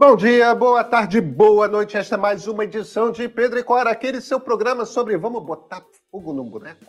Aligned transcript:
Bom 0.00 0.16
dia, 0.16 0.54
boa 0.54 0.82
tarde, 0.82 1.20
boa 1.20 1.68
noite. 1.68 1.94
Esta 1.94 2.14
é 2.14 2.18
mais 2.18 2.46
uma 2.48 2.64
edição 2.64 3.12
de 3.12 3.28
Pedro 3.28 3.58
e 3.58 3.62
Cora, 3.62 3.90
aquele 3.90 4.22
seu 4.22 4.40
programa 4.40 4.86
sobre 4.86 5.14
vamos 5.18 5.44
botar 5.44 5.84
fogo 6.10 6.32
no 6.32 6.42
boneco. 6.42 6.86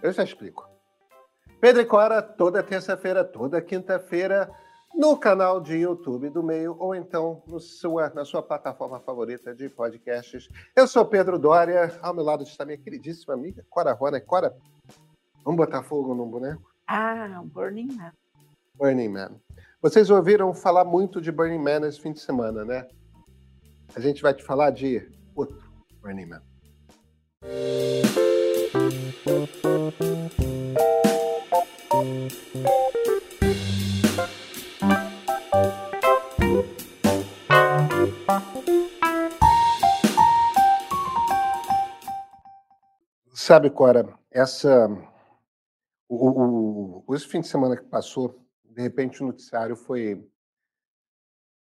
Eu 0.00 0.12
já 0.12 0.22
explico. 0.22 0.64
Pedro 1.60 1.82
e 1.82 1.84
Cora, 1.84 2.22
toda 2.22 2.62
terça-feira, 2.62 3.24
toda 3.24 3.60
quinta-feira, 3.60 4.48
no 4.94 5.16
canal 5.16 5.60
de 5.60 5.78
YouTube 5.78 6.30
do 6.30 6.40
Meio, 6.40 6.76
ou 6.78 6.94
então 6.94 7.42
sua, 7.58 8.10
na 8.10 8.24
sua 8.24 8.44
plataforma 8.44 9.00
favorita 9.00 9.52
de 9.52 9.68
podcasts. 9.68 10.48
Eu 10.76 10.86
sou 10.86 11.04
Pedro 11.04 11.36
Dória, 11.36 11.98
ao 12.00 12.14
meu 12.14 12.22
lado 12.22 12.44
está 12.44 12.64
minha 12.64 12.78
queridíssima 12.78 13.34
amiga 13.34 13.66
Cora 13.68 13.92
Rona. 13.92 14.20
Cora, 14.20 14.56
vamos 15.44 15.56
botar 15.56 15.82
fogo 15.82 16.14
no 16.14 16.26
boneco? 16.26 16.62
Ah, 16.86 17.42
Burning 17.46 17.88
Man. 17.96 18.12
Burning 18.76 19.08
Man. 19.08 19.32
Vocês 19.82 20.10
ouviram 20.10 20.52
falar 20.52 20.84
muito 20.84 21.22
de 21.22 21.32
Burning 21.32 21.58
Man 21.58 21.88
esse 21.88 21.98
fim 21.98 22.12
de 22.12 22.20
semana, 22.20 22.66
né? 22.66 22.86
A 23.96 23.98
gente 23.98 24.20
vai 24.20 24.34
te 24.34 24.44
falar 24.44 24.70
de 24.72 25.10
outro 25.34 25.58
Burning 26.02 26.26
Man. 26.26 26.42
Sabe, 43.32 43.70
Cora, 43.70 44.14
essa 44.30 44.88
o, 46.06 47.02
o, 47.08 47.14
esse 47.14 47.26
fim 47.26 47.40
de 47.40 47.48
semana 47.48 47.78
que 47.78 47.84
passou 47.84 48.49
de 48.70 48.82
repente 48.82 49.22
o 49.22 49.26
noticiário 49.26 49.76
foi 49.76 50.28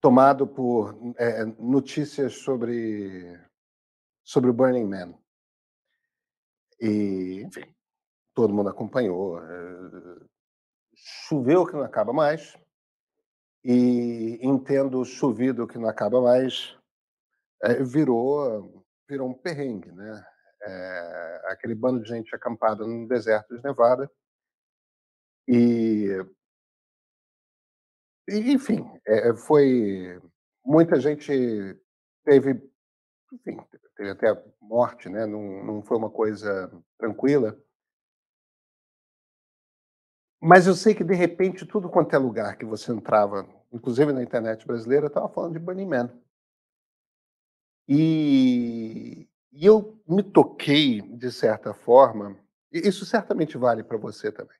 tomado 0.00 0.46
por 0.46 0.96
é, 1.16 1.44
notícias 1.44 2.34
sobre 2.34 3.38
sobre 4.22 4.50
o 4.50 4.52
Burning 4.52 4.84
Man. 4.84 5.14
E, 6.80 7.42
enfim, 7.46 7.74
todo 8.34 8.52
mundo 8.52 8.68
acompanhou. 8.68 9.42
É, 9.42 10.20
choveu 10.94 11.66
que 11.66 11.72
não 11.72 11.82
acaba 11.82 12.12
mais. 12.12 12.56
E 13.64 14.38
entendo 14.42 15.04
chovido 15.04 15.66
que 15.66 15.78
não 15.78 15.88
acaba 15.88 16.20
mais, 16.20 16.76
é, 17.62 17.82
virou 17.82 18.84
virou 19.08 19.30
um 19.30 19.34
perrengue, 19.34 19.90
né? 19.90 20.26
É, 20.62 21.42
aquele 21.46 21.74
bando 21.74 22.02
de 22.02 22.08
gente 22.08 22.34
acampada 22.34 22.86
no 22.86 23.08
deserto 23.08 23.56
de 23.56 23.62
Nevada. 23.62 24.10
E 25.48 26.08
enfim, 28.28 28.84
é, 29.06 29.34
foi. 29.34 30.20
Muita 30.64 31.00
gente 31.00 31.32
teve. 32.24 32.60
Enfim, 33.32 33.58
teve 33.96 34.10
até 34.10 34.42
morte, 34.60 35.08
né? 35.08 35.26
Não, 35.26 35.64
não 35.64 35.82
foi 35.82 35.96
uma 35.96 36.10
coisa 36.10 36.70
tranquila. 36.98 37.58
Mas 40.40 40.66
eu 40.66 40.74
sei 40.74 40.94
que, 40.94 41.02
de 41.02 41.14
repente, 41.14 41.66
tudo 41.66 41.88
quanto 41.88 42.14
é 42.14 42.18
lugar 42.18 42.56
que 42.56 42.64
você 42.64 42.92
entrava, 42.92 43.48
inclusive 43.72 44.12
na 44.12 44.22
internet 44.22 44.66
brasileira, 44.66 45.08
estava 45.08 45.28
falando 45.28 45.54
de 45.54 45.58
Burning 45.58 45.86
Man. 45.86 46.10
E, 47.88 49.26
e 49.50 49.66
eu 49.66 49.98
me 50.06 50.22
toquei, 50.22 51.00
de 51.00 51.32
certa 51.32 51.72
forma, 51.72 52.38
e 52.70 52.86
isso 52.86 53.04
certamente 53.06 53.56
vale 53.56 53.82
para 53.82 53.96
você 53.96 54.30
também, 54.30 54.56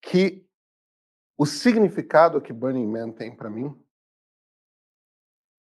que 0.00 0.45
o 1.36 1.44
significado 1.44 2.40
que 2.40 2.52
Burning 2.52 2.86
Man 2.86 3.12
tem 3.12 3.34
para 3.34 3.50
mim 3.50 3.74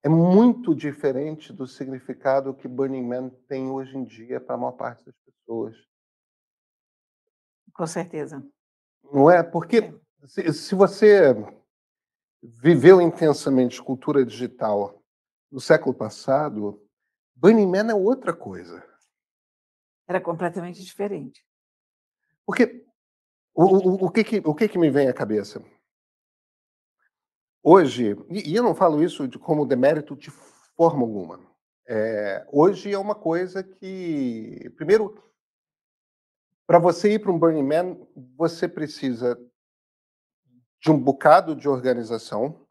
é 0.03 0.09
muito 0.09 0.75
diferente 0.75 1.51
do 1.51 1.65
significado 1.65 2.53
que 2.53 2.67
Burning 2.67 3.07
Man 3.07 3.29
tem 3.47 3.69
hoje 3.69 3.97
em 3.97 4.03
dia 4.03 4.39
para 4.39 4.55
a 4.55 4.57
maior 4.57 4.73
parte 4.73 5.03
das 5.03 5.15
pessoas. 5.17 5.75
Com 7.73 7.87
certeza. 7.87 8.45
Não 9.03 9.29
é? 9.29 9.41
Porque 9.41 9.77
é. 9.77 10.05
Se, 10.27 10.53
se 10.53 10.75
você 10.75 11.33
viveu 12.41 12.99
intensamente 12.99 13.81
cultura 13.81 14.25
digital 14.25 15.03
no 15.51 15.59
século 15.59 15.93
passado, 15.93 16.81
Burning 17.35 17.67
Man 17.67 17.91
é 17.91 17.93
outra 17.93 18.33
coisa. 18.33 18.83
Era 20.07 20.21
completamente 20.21 20.83
diferente. 20.83 21.45
Porque 22.45 22.84
o, 23.55 23.63
o, 23.63 24.05
o, 24.05 24.11
que, 24.11 24.23
que, 24.23 24.41
o 24.45 24.53
que, 24.53 24.67
que 24.67 24.77
me 24.77 24.89
vem 24.89 25.07
à 25.07 25.13
cabeça? 25.13 25.63
Hoje, 27.63 28.15
e, 28.29 28.51
e 28.51 28.55
eu 28.55 28.61
não 28.61 28.75
falo 28.75 29.01
isso 29.01 29.27
de, 29.27 29.39
como 29.39 29.65
demérito 29.65 30.15
de 30.15 30.29
forma 30.29 31.01
alguma. 31.01 31.39
É, 31.87 32.45
hoje 32.51 32.91
é 32.91 32.97
uma 32.97 33.15
coisa 33.15 33.63
que, 33.63 34.69
primeiro, 34.75 35.23
para 36.67 36.79
você 36.79 37.13
ir 37.13 37.19
para 37.19 37.31
um 37.31 37.39
Burning 37.39 37.63
Man, 37.63 37.97
você 38.35 38.67
precisa 38.67 39.39
de 40.81 40.91
um 40.91 40.99
bocado 40.99 41.55
de 41.55 41.69
organização 41.69 42.67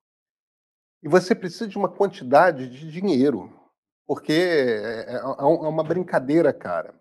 e 1.02 1.08
você 1.08 1.34
precisa 1.34 1.66
de 1.66 1.78
uma 1.78 1.88
quantidade 1.88 2.68
de 2.68 2.90
dinheiro, 2.90 3.52
porque 4.06 4.32
é, 4.32 5.14
é, 5.14 5.16
é 5.16 5.44
uma 5.44 5.82
brincadeira, 5.82 6.52
cara. 6.52 6.94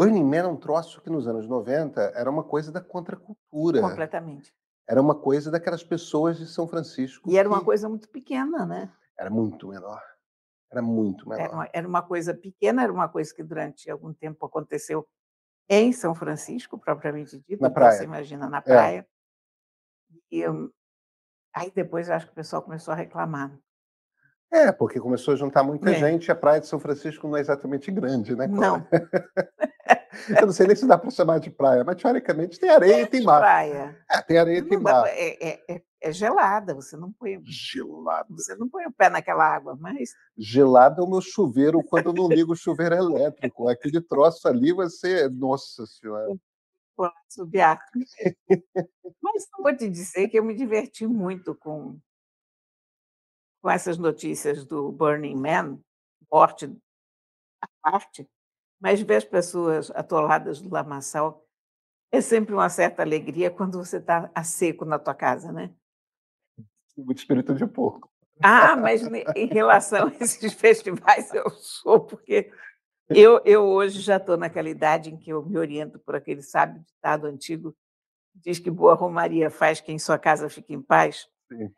Burning 0.00 0.24
Man 0.24 0.36
é 0.36 0.46
um 0.46 0.56
troço 0.56 1.02
que 1.02 1.10
nos 1.10 1.28
anos 1.28 1.46
90 1.46 2.00
era 2.14 2.30
uma 2.30 2.42
coisa 2.42 2.72
da 2.72 2.80
contracultura. 2.80 3.82
Completamente. 3.82 4.50
Era 4.88 4.98
uma 4.98 5.14
coisa 5.14 5.50
daquelas 5.50 5.84
pessoas 5.84 6.38
de 6.38 6.46
São 6.46 6.66
Francisco. 6.66 7.30
E 7.30 7.36
era 7.36 7.46
uma 7.46 7.62
coisa 7.62 7.86
muito 7.86 8.08
pequena, 8.08 8.64
né? 8.64 8.90
Era 9.18 9.28
muito 9.28 9.68
menor. 9.68 10.00
Era 10.72 10.80
muito 10.80 11.28
menor. 11.28 11.44
Era 11.44 11.52
uma, 11.52 11.68
era 11.70 11.86
uma 11.86 12.00
coisa 12.00 12.32
pequena, 12.32 12.82
era 12.82 12.90
uma 12.90 13.10
coisa 13.10 13.34
que 13.34 13.42
durante 13.42 13.90
algum 13.90 14.14
tempo 14.14 14.46
aconteceu 14.46 15.06
em 15.68 15.92
São 15.92 16.14
Francisco, 16.14 16.78
propriamente 16.78 17.38
dito. 17.46 17.60
Na 17.60 17.68
praia. 17.68 17.98
Você 17.98 18.04
imagina, 18.04 18.48
na 18.48 18.62
praia. 18.62 19.00
É. 19.00 20.16
E 20.30 20.48
hum, 20.48 20.70
aí 21.54 21.70
depois 21.70 22.08
acho 22.08 22.24
que 22.24 22.32
o 22.32 22.36
pessoal 22.36 22.62
começou 22.62 22.92
a 22.92 22.96
reclamar. 22.96 23.54
É, 24.50 24.72
porque 24.72 24.98
começou 24.98 25.34
a 25.34 25.36
juntar 25.36 25.62
muita 25.62 25.90
é. 25.90 25.94
gente. 25.94 26.32
A 26.32 26.34
praia 26.34 26.58
de 26.58 26.66
São 26.66 26.80
Francisco 26.80 27.28
não 27.28 27.36
é 27.36 27.40
exatamente 27.40 27.90
grande, 27.90 28.34
né? 28.34 28.46
Não. 28.46 28.82
Eu 30.42 30.46
não 30.46 30.52
sei 30.52 30.66
nem 30.66 30.76
se 30.76 30.86
dá 30.86 30.98
para 30.98 31.10
chamar 31.10 31.38
de 31.38 31.50
praia, 31.50 31.84
mas 31.84 32.00
teoricamente 32.00 32.58
tem 32.58 32.70
areia 32.70 33.02
e 33.02 33.06
tem 33.06 33.22
mar. 33.22 33.40
Praia. 33.40 33.98
É, 34.10 34.22
tem 34.22 34.38
areia 34.38 34.58
e 34.58 34.62
tem 34.62 34.78
mar. 34.78 35.06
É, 35.06 35.48
é, 35.48 35.64
é, 35.68 35.82
é, 36.00 36.12
gelada, 36.12 36.74
você 36.74 36.96
não 36.96 37.12
põe. 37.12 37.40
Gelada. 37.44 38.26
Você 38.30 38.56
não 38.56 38.68
põe 38.68 38.86
o 38.86 38.92
pé 38.92 39.08
naquela 39.08 39.44
água, 39.44 39.76
mas. 39.78 40.10
Gelada 40.36 41.00
é 41.00 41.04
o 41.04 41.08
meu 41.08 41.20
chuveiro 41.20 41.82
quando 41.84 42.06
eu 42.06 42.12
não 42.12 42.28
ligo 42.28 42.52
o 42.52 42.56
chuveiro 42.56 42.94
elétrico. 42.94 43.68
Aquele 43.68 44.00
troço 44.00 44.48
ali, 44.48 44.72
você. 44.72 45.28
Nossa 45.28 45.86
Senhora. 45.86 46.26
Subiar. 47.28 47.80
mas 49.22 49.48
vou 49.58 49.74
te 49.74 49.88
dizer 49.88 50.28
que 50.28 50.38
eu 50.38 50.44
me 50.44 50.54
diverti 50.54 51.06
muito 51.06 51.54
com 51.54 51.98
com 53.62 53.70
essas 53.70 53.98
notícias 53.98 54.64
do 54.64 54.90
Burning 54.90 55.36
Man, 55.36 55.78
morte 56.32 56.66
à 57.60 57.68
parte, 57.82 58.26
mas 58.80 59.00
ver 59.00 59.16
as 59.16 59.24
pessoas 59.24 59.90
atoladas 59.90 60.60
do 60.60 60.72
lamaçal 60.72 61.46
é 62.10 62.20
sempre 62.20 62.54
uma 62.54 62.68
certa 62.68 63.02
alegria 63.02 63.50
quando 63.50 63.78
você 63.78 63.98
está 63.98 64.30
a 64.34 64.42
seco 64.42 64.84
na 64.84 64.98
tua 64.98 65.14
casa, 65.14 65.52
né? 65.52 65.72
Muito 66.96 67.18
espírito 67.18 67.54
de 67.54 67.66
porco. 67.66 68.10
Ah, 68.42 68.74
mas 68.74 69.02
em 69.36 69.46
relação 69.46 70.08
a 70.08 70.24
esses 70.24 70.52
festivais 70.54 71.32
eu 71.32 71.48
sou, 71.50 72.00
porque 72.00 72.50
eu, 73.08 73.40
eu 73.44 73.64
hoje 73.64 74.00
já 74.00 74.16
estou 74.16 74.36
naquela 74.36 74.68
idade 74.68 75.10
em 75.10 75.16
que 75.16 75.30
eu 75.30 75.44
me 75.44 75.58
oriento 75.58 75.98
por 75.98 76.16
aquele 76.16 76.42
sábio 76.42 76.82
ditado 76.82 77.26
antigo, 77.26 77.76
diz 78.34 78.58
que 78.58 78.70
boa 78.70 78.94
romaria 78.94 79.50
faz 79.50 79.80
quem 79.80 79.98
sua 79.98 80.18
casa 80.18 80.48
fica 80.48 80.72
em 80.72 80.80
paz. 80.80 81.28
Sim. 81.48 81.70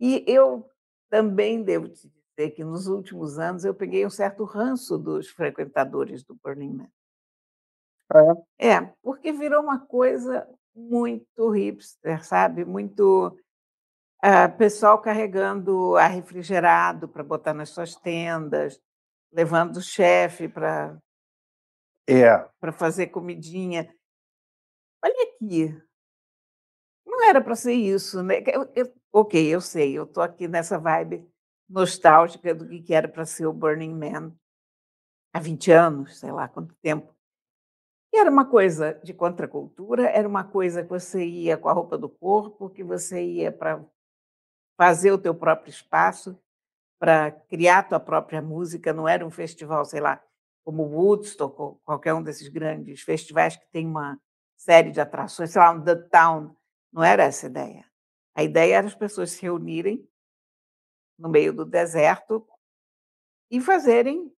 E 0.00 0.24
eu 0.26 0.66
também 1.10 1.62
devo 1.62 1.88
te 1.88 2.10
dizer 2.40 2.50
que 2.52 2.64
nos 2.64 2.86
últimos 2.86 3.38
anos 3.38 3.64
eu 3.64 3.74
peguei 3.74 4.06
um 4.06 4.10
certo 4.10 4.44
ranço 4.44 4.96
dos 4.96 5.28
frequentadores 5.28 6.24
do 6.24 6.34
Burning 6.34 6.72
Man. 6.72 6.90
É, 8.58 8.74
é 8.74 8.94
porque 9.02 9.32
virou 9.32 9.62
uma 9.62 9.78
coisa 9.78 10.48
muito 10.74 11.50
hipster, 11.50 12.24
sabe? 12.24 12.64
Muito 12.64 13.36
uh, 14.24 14.56
pessoal 14.56 15.00
carregando 15.00 15.96
ar 15.96 16.10
refrigerado 16.10 17.08
para 17.08 17.22
botar 17.22 17.52
nas 17.52 17.68
suas 17.68 17.94
tendas, 17.94 18.80
levando 19.30 19.76
o 19.76 19.82
chefe 19.82 20.48
para 20.48 20.98
é. 22.08 22.38
para 22.58 22.72
fazer 22.72 23.08
comidinha. 23.08 23.94
Olha 25.04 25.22
aqui, 25.22 25.80
não 27.06 27.22
era 27.24 27.40
para 27.40 27.54
ser 27.54 27.74
isso, 27.74 28.22
né? 28.22 28.42
Eu, 28.46 28.70
eu, 28.74 28.94
ok, 29.12 29.46
eu 29.46 29.60
sei, 29.60 29.96
eu 29.96 30.04
estou 30.04 30.22
aqui 30.22 30.48
nessa 30.48 30.78
vibe 30.78 31.30
nostálgica 31.70 32.54
do 32.54 32.68
que 32.68 32.92
era 32.92 33.08
para 33.08 33.24
ser 33.24 33.46
o 33.46 33.52
Burning 33.52 33.94
Man 33.94 34.34
há 35.32 35.38
20 35.38 35.70
anos, 35.70 36.18
sei 36.18 36.32
lá 36.32 36.48
quanto 36.48 36.74
tempo. 36.82 37.14
E 38.12 38.18
era 38.18 38.28
uma 38.28 38.44
coisa 38.44 39.00
de 39.04 39.14
contracultura, 39.14 40.08
era 40.08 40.28
uma 40.28 40.42
coisa 40.42 40.82
que 40.82 40.88
você 40.88 41.24
ia 41.24 41.56
com 41.56 41.68
a 41.68 41.72
roupa 41.72 41.96
do 41.96 42.08
corpo, 42.08 42.68
que 42.68 42.82
você 42.82 43.24
ia 43.24 43.52
para 43.52 43.84
fazer 44.76 45.12
o 45.12 45.18
teu 45.18 45.34
próprio 45.34 45.70
espaço 45.70 46.36
para 46.98 47.30
criar 47.30 47.84
tua 47.84 48.00
própria 48.00 48.42
música, 48.42 48.92
não 48.92 49.08
era 49.08 49.24
um 49.24 49.30
festival, 49.30 49.84
sei 49.84 50.00
lá, 50.00 50.22
como 50.64 50.82
Woodstock 50.82 51.58
ou 51.60 51.80
qualquer 51.84 52.12
um 52.12 52.22
desses 52.22 52.48
grandes 52.48 53.00
festivais 53.02 53.56
que 53.56 53.66
tem 53.70 53.86
uma 53.86 54.20
série 54.56 54.90
de 54.90 55.00
atrações, 55.00 55.50
sei 55.50 55.62
lá, 55.62 55.70
um 55.70 55.82
The 55.82 55.94
Town, 55.94 56.54
não 56.92 57.02
era 57.02 57.24
essa 57.24 57.46
a 57.46 57.50
ideia. 57.50 57.84
A 58.34 58.42
ideia 58.42 58.76
era 58.76 58.86
as 58.86 58.94
pessoas 58.94 59.30
se 59.30 59.42
reunirem 59.42 60.06
no 61.20 61.28
meio 61.28 61.52
do 61.52 61.64
deserto 61.64 62.46
e 63.50 63.60
fazerem 63.60 64.32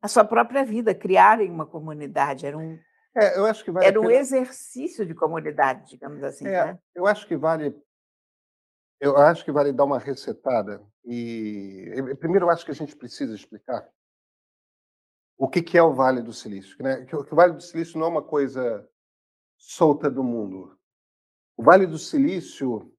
a 0.00 0.08
sua 0.08 0.24
própria 0.24 0.64
vida, 0.64 0.94
criarem 0.94 1.50
uma 1.50 1.66
comunidade. 1.66 2.46
Era 2.46 2.56
um, 2.56 2.78
é, 3.16 3.38
eu 3.38 3.46
acho 3.46 3.64
que 3.64 3.70
vale 3.70 3.86
era 3.86 3.98
um 3.98 4.10
exercício 4.10 5.06
de 5.06 5.14
comunidade, 5.14 5.88
digamos 5.88 6.22
assim. 6.22 6.46
É, 6.46 6.66
né? 6.66 6.78
Eu 6.94 7.06
acho 7.06 7.26
que 7.26 7.34
vale. 7.34 7.74
Eu 9.00 9.16
acho 9.16 9.44
que 9.44 9.50
vale 9.50 9.72
dar 9.72 9.84
uma 9.84 9.98
resetada. 9.98 10.86
E 11.04 11.90
primeiro 12.20 12.46
eu 12.46 12.50
acho 12.50 12.64
que 12.64 12.70
a 12.70 12.74
gente 12.74 12.94
precisa 12.94 13.34
explicar 13.34 13.88
o 15.38 15.48
que, 15.48 15.76
é 15.76 15.82
o 15.82 15.94
Vale 15.94 16.22
do 16.22 16.32
Silício. 16.32 16.76
Né? 16.82 17.04
Que 17.04 17.14
o 17.14 17.24
Vale 17.34 17.54
do 17.54 17.60
Silício 17.60 17.98
não 17.98 18.06
é 18.06 18.10
uma 18.10 18.22
coisa 18.22 18.88
solta 19.58 20.10
do 20.10 20.24
mundo. 20.24 20.78
O 21.56 21.62
Vale 21.62 21.86
do 21.86 21.98
Silício 21.98 22.94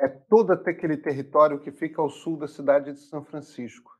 é 0.00 0.08
todo 0.08 0.52
aquele 0.52 0.96
território 0.96 1.60
que 1.60 1.70
fica 1.70 2.00
ao 2.00 2.10
sul 2.10 2.36
da 2.36 2.48
cidade 2.48 2.92
de 2.92 3.00
São 3.00 3.24
Francisco. 3.24 3.92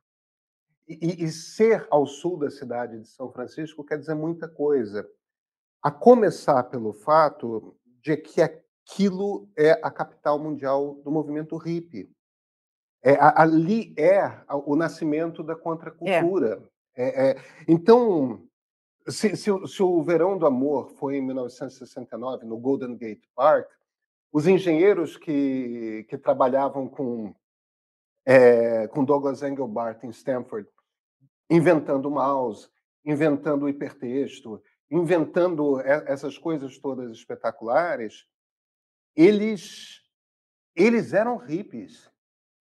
E, 0.87 1.23
e, 1.23 1.31
ser 1.31 1.87
ao 1.89 2.05
sul 2.05 2.37
da 2.37 2.49
cidade 2.51 2.99
de 2.99 3.07
São 3.07 3.31
Francisco 3.31 3.83
quer 3.83 3.97
dizer 3.97 4.13
muita 4.13 4.47
coisa. 4.47 5.09
A 5.81 5.89
começar 5.89 6.63
pelo 6.65 6.93
fato 6.93 7.75
de 8.03 8.15
que 8.17 8.41
aquilo 8.41 9.49
é 9.57 9.71
a 9.81 9.89
capital 9.89 10.37
mundial 10.37 10.95
do 11.03 11.09
movimento 11.09 11.57
hippie. 11.57 12.11
É, 13.03 13.17
ali 13.19 13.93
é 13.97 14.43
o 14.65 14.75
nascimento 14.75 15.43
da 15.43 15.55
contracultura. 15.55 16.61
É. 16.95 17.31
É, 17.31 17.35
então, 17.67 18.47
se, 19.07 19.35
se, 19.35 19.51
se, 19.67 19.83
o 19.83 20.03
Verão 20.03 20.37
do 20.37 20.45
Amor 20.45 20.89
foi 20.91 21.17
em 21.17 21.21
1969, 21.21 22.45
no 22.45 22.57
Golden 22.57 22.95
Gate 22.95 23.25
Park, 23.35 23.69
os 24.35 24.47
engenheiros 24.47 25.15
que, 25.15 26.05
que 26.09 26.17
trabalhavam 26.17 26.89
com, 26.89 27.33
é, 28.25 28.85
com 28.89 29.05
Douglas 29.05 29.41
Engelbart 29.41 30.03
em 30.03 30.09
Stanford, 30.09 30.67
inventando 31.49 32.07
o 32.07 32.11
mouse, 32.11 32.67
inventando 33.05 33.63
o 33.63 33.69
hipertexto, 33.69 34.61
inventando 34.91 35.79
essas 35.79 36.37
coisas 36.37 36.77
todas 36.77 37.13
espetaculares, 37.13 38.27
eles, 39.15 40.01
eles 40.75 41.13
eram 41.13 41.37
hippies. 41.37 42.11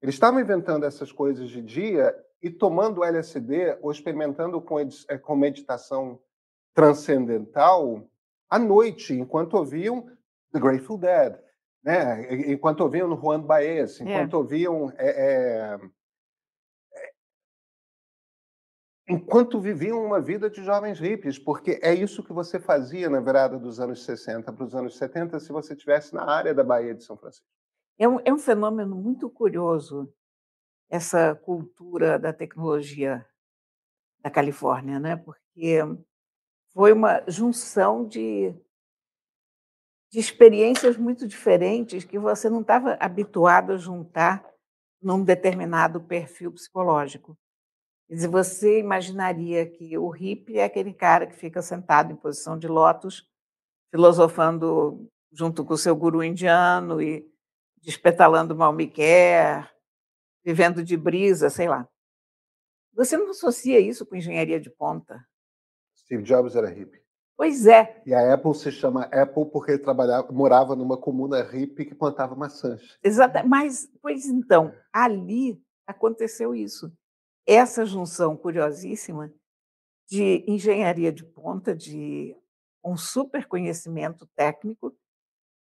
Eles 0.01 0.15
estavam 0.15 0.39
inventando 0.39 0.87
essas 0.87 1.11
coisas 1.11 1.51
de 1.51 1.61
dia 1.61 2.15
e 2.41 2.51
tomando 2.51 3.03
LSD 3.03 3.79
ou 3.83 3.91
experimentando 3.91 4.63
com, 4.63 4.79
eh, 4.79 5.19
com 5.19 5.35
meditação 5.35 6.23
transcendental 6.73 8.09
à 8.49 8.61
noite, 8.61 9.13
enquanto 9.13 9.55
ouviam 9.55 10.09
The 10.53 10.61
Grateful 10.61 10.99
Dead, 10.99 11.43
né? 11.85 12.51
enquanto 12.51 12.81
ouviam 12.81 13.17
Juan 13.17 13.43
Baez, 13.43 14.01
é. 14.01 14.05
enquanto 14.05 14.35
é. 14.35 14.37
ouviam. 14.37 14.93
É, 14.97 15.09
é, 15.09 15.81
enquanto 19.07 19.61
viviam 19.61 20.03
uma 20.03 20.21
vida 20.21 20.49
de 20.49 20.65
jovens 20.65 20.99
hippies, 20.99 21.39
porque 21.39 21.79
é 21.83 21.93
isso 21.93 22.25
que 22.25 22.33
você 22.33 22.59
fazia 22.59 23.11
na 23.11 23.21
virada 23.21 23.59
dos 23.59 23.79
anos 23.79 24.03
60 24.05 24.51
para 24.51 24.65
os 24.65 24.75
anos 24.75 24.97
70 24.97 25.39
se 25.41 25.53
você 25.53 25.75
estivesse 25.75 26.15
na 26.15 26.25
área 26.25 26.55
da 26.55 26.65
Bahia 26.65 26.95
de 26.95 27.05
São 27.05 27.17
Francisco. 27.17 27.47
É 27.99 28.09
um, 28.09 28.19
é 28.25 28.33
um 28.33 28.39
fenômeno 28.39 28.97
muito 28.97 29.29
curioso 29.29 30.13
essa 30.89 31.35
cultura 31.35 32.19
da 32.19 32.33
tecnologia 32.33 33.25
da 34.21 34.31
Califórnia, 34.31 34.99
né? 34.99 35.17
Porque 35.17 35.81
foi 36.73 36.93
uma 36.93 37.23
junção 37.29 38.07
de, 38.07 38.55
de 40.15 40.21
experiências 40.21 40.97
muito 40.97 41.27
diferentes 41.27 42.05
que 42.05 42.21
você 42.21 42.49
não 42.49 42.61
estava 42.61 42.97
habituado 43.01 43.73
a 43.73 43.77
juntar 43.77 44.49
num 45.03 45.25
determinado 45.25 46.01
perfil 46.01 46.53
psicológico. 46.53 47.37
Quer 48.07 48.29
você 48.29 48.79
imaginaria 48.79 49.69
que 49.69 49.99
o 49.99 50.09
hippie 50.11 50.59
é 50.59 50.65
aquele 50.67 50.95
cara 50.95 51.27
que 51.27 51.35
fica 51.35 51.61
sentado 51.61 52.13
em 52.13 52.17
posição 52.17 52.57
de 52.57 52.69
lótus, 52.69 53.29
filosofando 53.91 55.05
junto 55.33 55.65
com 55.65 55.75
o 55.75 55.79
seu 55.79 55.97
guru 55.97 56.23
indiano 56.23 57.03
e 57.03 57.29
despetalando 57.83 58.55
Malmiquer, 58.55 59.69
vivendo 60.45 60.85
de 60.85 60.97
brisa, 60.97 61.51
sei 61.51 61.67
lá. 61.67 61.89
Você 62.93 63.17
não 63.17 63.31
associa 63.31 63.81
isso 63.81 64.07
com 64.07 64.15
engenharia 64.15 64.61
de 64.61 64.71
ponta? 64.71 65.27
Steve 65.99 66.23
Jobs 66.23 66.55
era 66.55 66.69
hippie. 66.69 67.04
Pois 67.37 67.67
é. 67.67 68.01
E 68.07 68.15
a 68.15 68.33
Apple 68.33 68.55
se 68.55 68.71
chama 68.71 69.05
Apple 69.07 69.47
porque 69.47 69.73
ele 69.73 69.83
trabalhava, 69.83 70.31
morava 70.31 70.77
numa 70.77 70.97
comuna 70.97 71.43
hippie 71.43 71.85
que 71.85 71.95
plantava 71.95 72.35
maçãs. 72.37 72.97
Exato. 73.03 73.47
Mas, 73.47 73.91
pois 74.01 74.27
então, 74.27 74.73
ali 74.93 75.61
aconteceu 75.87 76.55
isso. 76.55 76.93
Essa 77.47 77.85
junção 77.85 78.37
curiosíssima 78.37 79.33
de 80.09 80.45
engenharia 80.47 81.13
de 81.13 81.25
ponta, 81.25 81.75
de 81.75 82.37
um 82.85 82.97
super 82.97 83.47
conhecimento 83.47 84.27
técnico, 84.37 84.95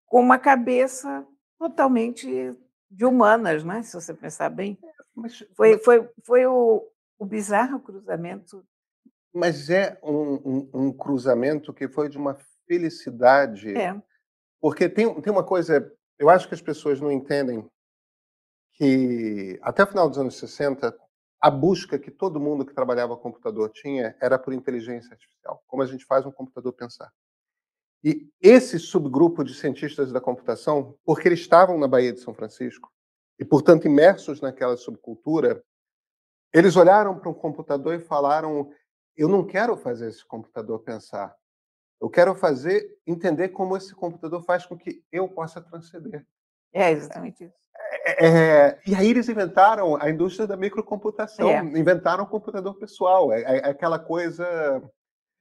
com 0.06 0.20
uma 0.20 0.38
cabeça 0.38 1.26
totalmente 1.58 2.56
de 2.90 3.04
humanas, 3.04 3.62
né? 3.64 3.82
se 3.82 3.94
você 3.94 4.14
pensar 4.14 4.48
bem. 4.48 4.78
Mas, 5.14 5.44
foi, 5.54 5.78
foi, 5.78 6.08
foi 6.24 6.46
o, 6.46 6.88
o 7.18 7.26
bizarro 7.26 7.80
cruzamento. 7.80 8.64
Mas 9.32 9.70
é 9.70 9.98
um, 10.02 10.34
um, 10.34 10.70
um, 10.74 10.92
cruzamento 10.92 11.72
que 11.72 11.88
foi 11.88 12.08
de 12.08 12.18
uma 12.18 12.36
felicidade. 12.66 13.76
É. 13.76 14.00
Porque 14.60 14.88
tem, 14.88 15.20
tem 15.20 15.32
uma 15.32 15.44
coisa, 15.44 15.90
eu 16.18 16.28
acho 16.28 16.48
que 16.48 16.54
as 16.54 16.62
pessoas 16.62 17.00
não 17.00 17.10
entendem 17.10 17.68
que 18.72 19.58
até 19.62 19.84
o 19.84 19.86
final 19.86 20.08
dos 20.08 20.18
anos 20.18 20.38
60, 20.38 20.96
a 21.40 21.50
busca 21.50 21.98
que 21.98 22.10
todo 22.10 22.40
mundo 22.40 22.66
que 22.66 22.74
trabalhava 22.74 23.16
com 23.16 23.22
computador 23.22 23.70
tinha 23.70 24.16
era 24.20 24.38
por 24.38 24.52
inteligência 24.52 25.12
artificial, 25.12 25.62
como 25.66 25.82
a 25.82 25.86
gente 25.86 26.04
faz 26.04 26.26
um 26.26 26.32
computador 26.32 26.72
pensar. 26.72 27.10
E 28.02 28.28
esse 28.40 28.78
subgrupo 28.78 29.44
de 29.44 29.54
cientistas 29.54 30.10
da 30.10 30.20
computação, 30.20 30.96
porque 31.04 31.28
eles 31.28 31.40
estavam 31.40 31.78
na 31.78 31.86
Baía 31.86 32.12
de 32.12 32.20
São 32.20 32.34
Francisco 32.34 32.90
e, 33.38 33.44
portanto, 33.44 33.86
imersos 33.86 34.40
naquela 34.40 34.76
subcultura, 34.76 35.62
eles 36.52 36.76
olharam 36.76 37.18
para 37.18 37.30
um 37.30 37.34
computador 37.34 37.94
e 37.94 38.00
falaram: 38.00 38.70
eu 39.22 39.28
não 39.28 39.44
quero 39.44 39.76
fazer 39.76 40.08
esse 40.08 40.24
computador 40.24 40.80
pensar. 40.80 41.34
Eu 42.00 42.08
quero 42.08 42.34
fazer 42.34 42.98
entender 43.06 43.50
como 43.50 43.76
esse 43.76 43.94
computador 43.94 44.42
faz 44.42 44.64
com 44.64 44.76
que 44.76 45.04
eu 45.12 45.28
possa 45.28 45.60
transcender. 45.60 46.26
É 46.72 46.90
exatamente 46.90 47.44
isso. 47.44 47.54
É, 48.06 48.26
é, 48.26 48.80
e 48.86 48.94
aí 48.94 49.10
eles 49.10 49.28
inventaram 49.28 49.96
a 50.00 50.08
indústria 50.08 50.46
da 50.46 50.56
microcomputação, 50.56 51.48
é. 51.48 51.60
inventaram 51.60 52.24
o 52.24 52.26
computador 52.26 52.78
pessoal, 52.78 53.32
é, 53.32 53.42
é 53.42 53.68
aquela 53.68 53.98
coisa 53.98 54.82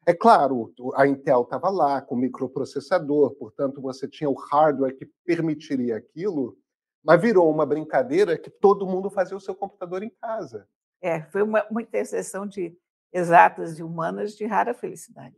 é 0.05 0.13
claro, 0.13 0.73
a 0.95 1.05
Intel 1.05 1.43
estava 1.43 1.69
lá 1.69 2.01
com 2.01 2.15
microprocessador, 2.15 3.35
portanto 3.35 3.81
você 3.81 4.07
tinha 4.07 4.29
o 4.29 4.33
hardware 4.33 4.97
que 4.97 5.05
permitiria 5.23 5.97
aquilo, 5.97 6.57
mas 7.03 7.21
virou 7.21 7.49
uma 7.49 7.65
brincadeira 7.65 8.37
que 8.37 8.49
todo 8.49 8.87
mundo 8.87 9.09
fazia 9.09 9.37
o 9.37 9.41
seu 9.41 9.53
computador 9.53 10.01
em 10.01 10.09
casa. 10.09 10.67
É, 11.01 11.21
foi 11.23 11.43
uma, 11.43 11.65
uma 11.69 11.81
interseção 11.81 12.47
de 12.47 12.75
exatas 13.11 13.79
e 13.79 13.83
humanas 13.83 14.35
de 14.35 14.45
rara 14.45 14.73
felicidade. 14.73 15.37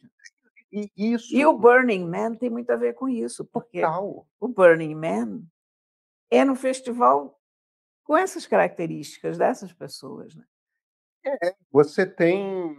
E, 0.72 0.90
isso... 0.96 1.36
e 1.36 1.46
o 1.46 1.58
Burning 1.58 2.06
Man 2.06 2.36
tem 2.36 2.50
muito 2.50 2.70
a 2.72 2.78
ver 2.78 2.94
com 2.94 3.10
isso, 3.10 3.46
porque 3.46 3.82
Total. 3.82 4.28
o 4.40 4.48
Burning 4.48 4.96
Man 4.96 5.44
é 6.30 6.46
no 6.46 6.56
festival 6.56 7.38
com 8.04 8.16
essas 8.16 8.48
características 8.48 9.38
dessas 9.38 9.74
pessoas. 9.74 10.34
Né? 10.36 10.44
É, 11.26 11.56
você 11.70 12.06
tem 12.06 12.78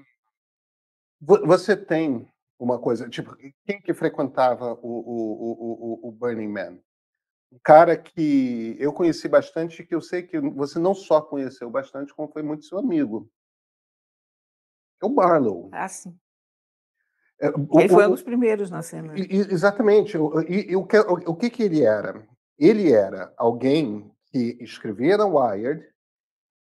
você 1.21 1.77
tem 1.77 2.29
uma 2.59 2.81
coisa, 2.81 3.09
tipo, 3.09 3.37
quem 3.65 3.81
que 3.81 3.95
frequentava 3.95 4.75
o, 4.75 4.89
o, 4.89 6.03
o, 6.03 6.09
o 6.09 6.13
Burning 6.13 6.49
Man? 6.49 6.79
Um 7.53 7.59
cara 7.63 7.97
que 7.97 8.77
eu 8.81 8.93
conheci 8.93 9.29
bastante, 9.29 9.85
que 9.85 9.95
eu 9.95 10.01
sei 10.01 10.23
que 10.23 10.41
você 10.41 10.79
não 10.79 10.95
só 10.95 11.21
conheceu 11.21 11.71
bastante, 11.71 12.13
como 12.15 12.33
foi 12.33 12.43
muito 12.43 12.65
seu 12.65 12.79
amigo. 12.79 13.31
É 15.03 15.07
o 15.07 15.11
Barlow. 15.11 15.69
Ah, 15.73 15.89
sim. 15.89 16.17
É, 17.41 17.49
o, 17.51 17.81
ele 17.81 17.89
foi 17.89 18.07
um 18.07 18.11
dos 18.11 18.23
primeiros 18.23 18.71
na 18.71 18.83
cena. 18.83 19.15
Exatamente. 19.17 20.17
E, 20.17 20.77
o, 20.77 20.87
que, 20.87 20.97
o, 20.99 21.15
o 21.33 21.35
que, 21.35 21.51
que 21.51 21.65
ele 21.65 21.83
era? 21.83 22.25
Ele 22.57 22.93
era 22.93 23.35
alguém 23.37 24.09
que 24.27 24.57
escrevia 24.61 25.17
na 25.17 25.27
Wired, 25.27 25.85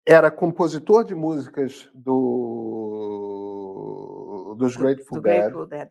era 0.07 0.31
compositor 0.31 1.03
de 1.03 1.13
músicas 1.13 1.89
do, 1.93 2.95
dos 4.57 4.77
Grateful, 4.77 5.17
do, 5.17 5.21
Dead, 5.21 5.39
Grateful 5.41 5.65
Dead. 5.67 5.89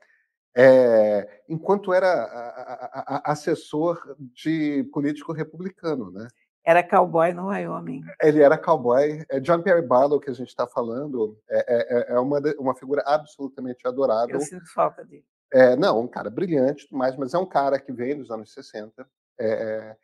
É, 0.57 1.43
enquanto 1.49 1.93
era 1.93 2.09
a, 2.09 2.19
a, 2.19 3.17
a, 3.17 3.33
assessor 3.33 4.17
de 4.19 4.83
político 4.93 5.33
republicano, 5.33 6.11
né? 6.11 6.27
Era 6.65 6.83
cowboy 6.83 7.33
no 7.33 7.49
Wyoming. 7.49 8.03
Ele 8.23 8.43
era 8.43 8.59
cowboy. 8.59 9.25
É 9.31 9.41
John 9.41 9.63
Perry 9.63 9.83
Barlow 9.83 10.21
que 10.21 10.31
a 10.31 10.35
gente 10.35 10.49
está 10.49 10.67
falando. 10.67 11.39
É, 11.49 12.13
é, 12.13 12.15
é 12.15 12.21
uma, 12.21 12.39
uma 12.59 12.75
figura 12.75 13.03
absolutamente 13.07 13.87
adorável. 13.87 14.37
Eu 14.37 14.41
sinto 14.41 14.71
falta 14.73 15.05
dele. 15.05 15.25
É, 15.53 15.75
não, 15.75 16.01
um 16.01 16.09
cara 16.09 16.31
brilhante, 16.31 16.87
mas, 16.93 17.17
mas 17.17 17.35
é 17.35 17.39
um 17.39 17.47
cara 17.47 17.81
que 17.81 17.93
veio 17.93 18.19
dos 18.19 18.31
anos 18.31 18.53
60, 18.53 19.05
é, 19.39 19.49
é, 19.49 19.97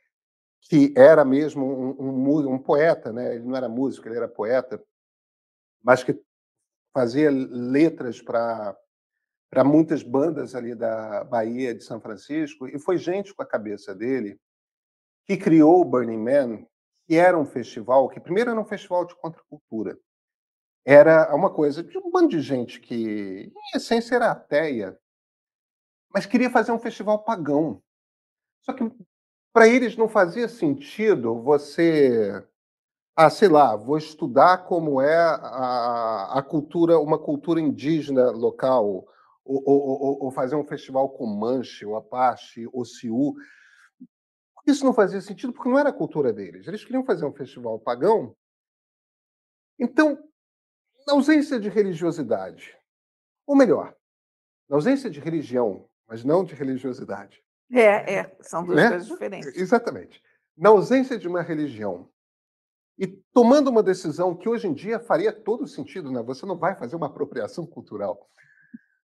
que 0.62 0.92
era 0.96 1.25
mesmo 1.25 1.64
um, 1.64 2.25
um, 2.25 2.54
um, 2.54 2.58
poeta, 2.58 3.12
né? 3.12 3.36
Ele 3.36 3.44
não 3.44 3.56
era 3.56 3.68
músico, 3.68 4.08
ele 4.08 4.16
era 4.16 4.26
poeta, 4.26 4.82
mas 5.84 6.02
que 6.02 6.20
fazia 6.92 7.30
letras 7.30 8.20
para 8.20 8.76
para 9.48 9.62
muitas 9.62 10.02
bandas 10.02 10.56
ali 10.56 10.75
da 10.75 11.22
Bahia 11.22 11.72
de 11.72 11.84
São 11.84 12.00
Francisco 12.00 12.66
e 12.66 12.80
foi 12.80 12.98
gente 12.98 13.32
com 13.32 13.42
a 13.42 13.46
cabeça 13.46 13.94
dele 13.94 14.40
que 15.26 15.37
criou 15.37 15.80
o 15.80 15.85
Burning 15.85 16.23
Man, 16.23 16.66
que 17.06 17.16
era 17.16 17.38
um 17.38 17.45
festival 17.45 18.09
que 18.09 18.21
primeiro 18.21 18.50
era 18.50 18.61
um 18.61 18.64
festival 18.64 19.04
de 19.04 19.14
contracultura. 19.16 19.99
Era 20.85 21.35
uma 21.35 21.52
coisa 21.52 21.83
de 21.83 21.99
um 21.99 22.11
bando 22.11 22.28
de 22.28 22.40
gente 22.40 22.80
que, 22.80 23.52
em 23.54 23.76
essência, 23.76 24.14
era 24.14 24.30
ateia, 24.30 24.97
mas 26.14 26.26
queria 26.26 26.49
fazer 26.49 26.71
um 26.71 26.78
festival 26.78 27.25
pagão. 27.25 27.83
Só 28.62 28.73
que 28.73 28.90
para 29.52 29.66
eles 29.66 29.97
não 29.97 30.09
fazia 30.09 30.49
sentido 30.49 31.42
você, 31.42 32.45
ah, 33.16 33.30
sei 33.30 33.49
lá, 33.49 33.75
vou 33.75 33.99
estudar 33.99 34.59
como 34.59 35.00
é 35.00 35.16
a, 35.16 36.38
a 36.38 36.42
cultura, 36.42 36.99
uma 36.99 37.18
cultura 37.18 37.61
indígena 37.61 38.30
local, 38.30 39.06
ou, 39.45 39.62
ou, 39.64 40.25
ou, 40.25 40.30
fazer 40.30 40.56
um 40.56 40.64
festival 40.64 41.09
com 41.09 41.26
Manche, 41.26 41.87
ou 41.87 41.97
Apache, 41.97 42.68
ou 42.73 42.85
Siú. 42.85 43.35
Isso 44.66 44.85
não 44.85 44.92
fazia 44.92 45.20
sentido 45.20 45.52
porque 45.52 45.68
não 45.68 45.78
era 45.78 45.90
a 45.90 45.92
cultura 45.92 46.32
deles. 46.32 46.66
Eles 46.66 46.85
queriam 46.85 47.04
fazer 47.04 47.25
um 47.25 47.32
festival 47.32 47.78
pagão. 47.78 48.37
Então, 49.78 50.18
na 51.06 51.14
ausência 51.14 51.61
de 51.61 51.68
religiosidade, 51.68 52.76
ou 53.46 53.54
melhor, 53.54 53.94
na 54.68 54.76
ausência 54.76 55.08
de 55.08 55.20
religião 55.20 55.88
mas 56.06 56.25
não 56.25 56.44
de 56.44 56.54
religiosidade. 56.54 57.42
É, 57.73 58.14
é, 58.14 58.37
são 58.40 58.64
duas 58.64 58.76
né? 58.76 58.88
coisas 58.90 59.08
diferentes. 59.08 59.56
Exatamente. 59.56 60.23
Na 60.56 60.70
ausência 60.70 61.18
de 61.18 61.26
uma 61.26 61.42
religião 61.42 62.08
e 62.99 63.06
tomando 63.32 63.68
uma 63.68 63.82
decisão 63.82 64.35
que 64.35 64.49
hoje 64.49 64.68
em 64.68 64.73
dia 64.73 65.00
faria 65.00 65.32
todo 65.32 65.66
sentido, 65.66 66.11
né? 66.11 66.23
Você 66.23 66.46
não 66.46 66.56
vai 66.56 66.76
fazer 66.76 66.96
uma 66.96 67.06
apropriação 67.06 67.66
cultural. 67.66 68.30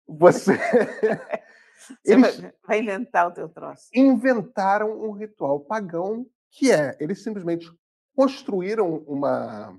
Você. 0.07 0.53
Eles 2.05 2.41
vai 2.67 2.81
inventar 2.81 3.29
o 3.29 3.33
teu 3.33 3.49
troço. 3.49 3.89
Inventaram 3.95 4.91
um 5.03 5.13
ritual 5.13 5.61
pagão 5.61 6.27
que 6.51 6.71
é, 6.71 6.97
eles 7.01 7.23
simplesmente 7.23 7.71
construíram 8.15 8.99
uma. 9.07 9.77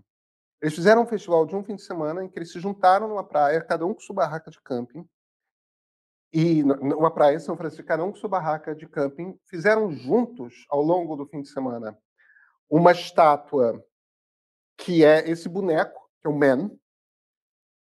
Eles 0.61 0.73
fizeram 0.73 1.03
um 1.03 1.07
festival 1.07 1.45
de 1.45 1.55
um 1.55 1.63
fim 1.63 1.75
de 1.75 1.83
semana 1.83 2.23
em 2.23 2.29
que 2.29 2.39
eles 2.39 2.51
se 2.51 2.59
juntaram 2.59 3.07
numa 3.07 3.23
praia, 3.23 3.61
cada 3.61 3.85
um 3.85 3.93
com 3.93 3.99
sua 3.99 4.15
barraca 4.15 4.49
de 4.49 4.59
camping, 4.61 5.07
e 6.33 6.63
numa 6.63 7.11
praia 7.11 7.35
em 7.35 7.39
São 7.39 7.55
Francisco, 7.55 7.85
cada 7.85 8.03
um 8.03 8.11
com 8.11 8.17
sua 8.17 8.29
barraca 8.29 8.73
de 8.73 8.87
camping, 8.87 9.37
fizeram 9.45 9.91
juntos, 9.91 10.65
ao 10.67 10.81
longo 10.81 11.15
do 11.15 11.27
fim 11.27 11.41
de 11.41 11.49
semana, 11.49 11.95
uma 12.67 12.91
estátua 12.91 13.85
que 14.75 15.05
é 15.05 15.29
esse 15.29 15.47
boneco, 15.47 16.09
que 16.19 16.27
é 16.27 16.29
o 16.31 16.33
Man, 16.33 16.71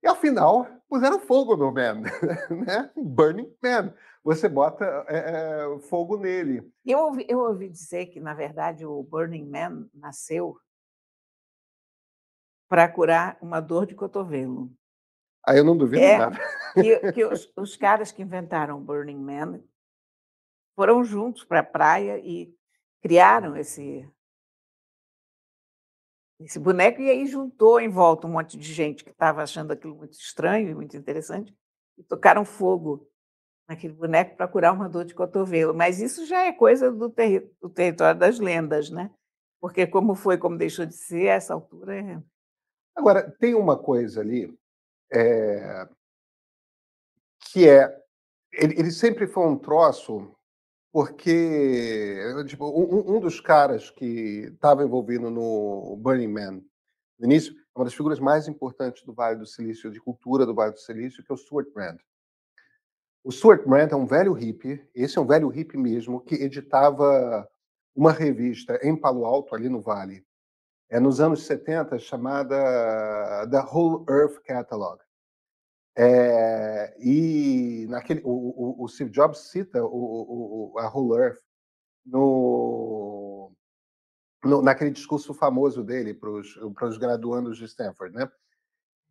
e 0.02 0.06
ao 0.06 0.14
final 0.14 0.68
puseram 0.88 1.20
fogo 1.20 1.56
no 1.56 1.72
Man, 1.72 2.02
né? 2.66 2.90
Burning 2.96 3.54
Man. 3.62 3.94
Você 4.24 4.48
bota 4.48 4.84
é, 5.08 5.16
é, 5.16 5.78
fogo 5.88 6.16
nele. 6.18 6.70
Eu 6.84 6.98
ouvi, 6.98 7.26
eu 7.28 7.38
ouvi 7.38 7.68
dizer 7.68 8.06
que, 8.06 8.20
na 8.20 8.34
verdade, 8.34 8.84
o 8.84 9.02
Burning 9.02 9.48
Man 9.48 9.88
nasceu 9.94 10.58
para 12.68 12.88
curar 12.88 13.38
uma 13.40 13.60
dor 13.60 13.86
de 13.86 13.94
cotovelo. 13.94 14.70
Aí 15.46 15.58
eu 15.58 15.64
não 15.64 15.76
duvido 15.76 16.02
é, 16.02 16.18
nada. 16.18 16.38
Que, 16.74 16.98
que 17.12 17.24
os, 17.24 17.50
os, 17.56 17.76
caras 17.76 18.12
que 18.12 18.22
inventaram 18.22 18.82
Burning 18.82 19.18
Man 19.18 19.62
foram 20.76 21.02
juntos 21.02 21.44
para 21.44 21.60
a 21.60 21.64
praia 21.64 22.18
e 22.18 22.54
criaram 23.00 23.56
esse, 23.56 24.06
esse 26.40 26.58
boneco 26.58 27.00
e 27.00 27.10
aí 27.10 27.26
juntou 27.26 27.80
em 27.80 27.88
volta 27.88 28.26
um 28.26 28.32
monte 28.32 28.56
de 28.56 28.72
gente 28.72 29.04
que 29.04 29.10
estava 29.10 29.42
achando 29.42 29.72
aquilo 29.72 29.96
muito 29.96 30.12
estranho 30.12 30.70
e 30.70 30.74
muito 30.74 30.96
interessante 30.96 31.54
e 31.96 32.02
tocaram 32.02 32.44
fogo 32.44 33.08
naquele 33.68 33.92
boneco 33.92 34.36
para 34.36 34.48
curar 34.48 34.72
uma 34.72 34.88
dor 34.88 35.04
de 35.04 35.14
cotovelo. 35.14 35.74
Mas 35.74 36.00
isso 36.00 36.24
já 36.26 36.46
é 36.46 36.52
coisa 36.52 36.90
do, 36.90 37.10
terri 37.10 37.40
do 37.60 37.68
território 37.68 38.18
das 38.18 38.38
lendas, 38.38 38.88
né? 38.88 39.10
Porque 39.60 39.86
como 39.86 40.14
foi, 40.14 40.38
como 40.38 40.56
deixou 40.56 40.86
de 40.86 40.94
ser, 40.94 41.28
a 41.28 41.34
essa 41.34 41.54
altura 41.54 41.96
é... 41.96 42.22
Agora, 42.94 43.30
tem 43.38 43.54
uma 43.54 43.76
coisa 43.76 44.20
ali 44.20 44.56
é, 45.12 45.88
que 47.40 47.68
é. 47.68 47.96
Ele, 48.52 48.74
ele, 48.78 48.90
sempre 48.90 49.26
foi 49.26 49.46
um 49.46 49.58
troço, 49.58 50.34
porque 50.92 52.16
tipo, 52.46 52.66
um, 52.66 53.16
um 53.16 53.20
dos 53.20 53.40
caras 53.40 53.90
que 53.90 54.50
estava 54.52 54.82
envolvido 54.82 55.30
no 55.30 55.96
Burning 55.96 56.28
Man 56.28 56.62
no 57.18 57.26
início 57.26 57.52
é 57.52 57.78
uma 57.78 57.84
das 57.84 57.94
figuras 57.94 58.18
mais 58.18 58.48
importantes 58.48 59.04
do 59.04 59.12
Vale 59.12 59.38
do 59.38 59.46
Silício, 59.46 59.90
de 59.90 60.00
cultura 60.00 60.46
do 60.46 60.54
Vale 60.54 60.72
do 60.72 60.80
Silício, 60.80 61.22
que 61.22 61.30
é 61.30 61.34
o 61.34 61.38
Stuart 61.38 61.72
Brand. 61.72 61.98
O 63.24 63.32
Stuart 63.32 63.64
Brand 63.66 63.90
é 63.92 63.96
um 63.96 64.06
velho 64.06 64.32
hippie, 64.32 64.82
esse 64.94 65.18
é 65.18 65.20
um 65.20 65.26
velho 65.26 65.48
hippie 65.48 65.76
mesmo, 65.76 66.20
que 66.20 66.36
editava 66.36 67.48
uma 67.94 68.12
revista 68.12 68.78
em 68.82 68.96
Palo 68.96 69.24
Alto, 69.24 69.54
ali 69.54 69.68
no 69.68 69.80
Vale, 69.80 70.24
é 70.88 70.98
nos 70.98 71.20
anos 71.20 71.44
70, 71.44 71.98
chamada 71.98 73.46
The 73.50 73.60
Whole 73.60 74.04
Earth 74.08 74.40
Catalog. 74.44 75.00
É, 76.00 76.94
e 77.00 77.84
naquele, 77.88 78.20
o, 78.22 78.30
o, 78.30 78.84
o, 78.84 78.88
Steve 78.88 79.10
Jobs 79.10 79.50
cita 79.50 79.82
o, 79.82 80.72
a 80.78 80.88
Whole 80.88 81.20
Earth 81.20 81.40
no, 82.06 83.50
no, 84.44 84.62
naquele 84.62 84.92
discurso 84.92 85.34
famoso 85.34 85.82
dele 85.82 86.14
para 86.14 86.30
os 86.30 86.96
graduandos 86.96 87.58
de 87.58 87.64
Stanford, 87.64 88.14
né? 88.14 88.30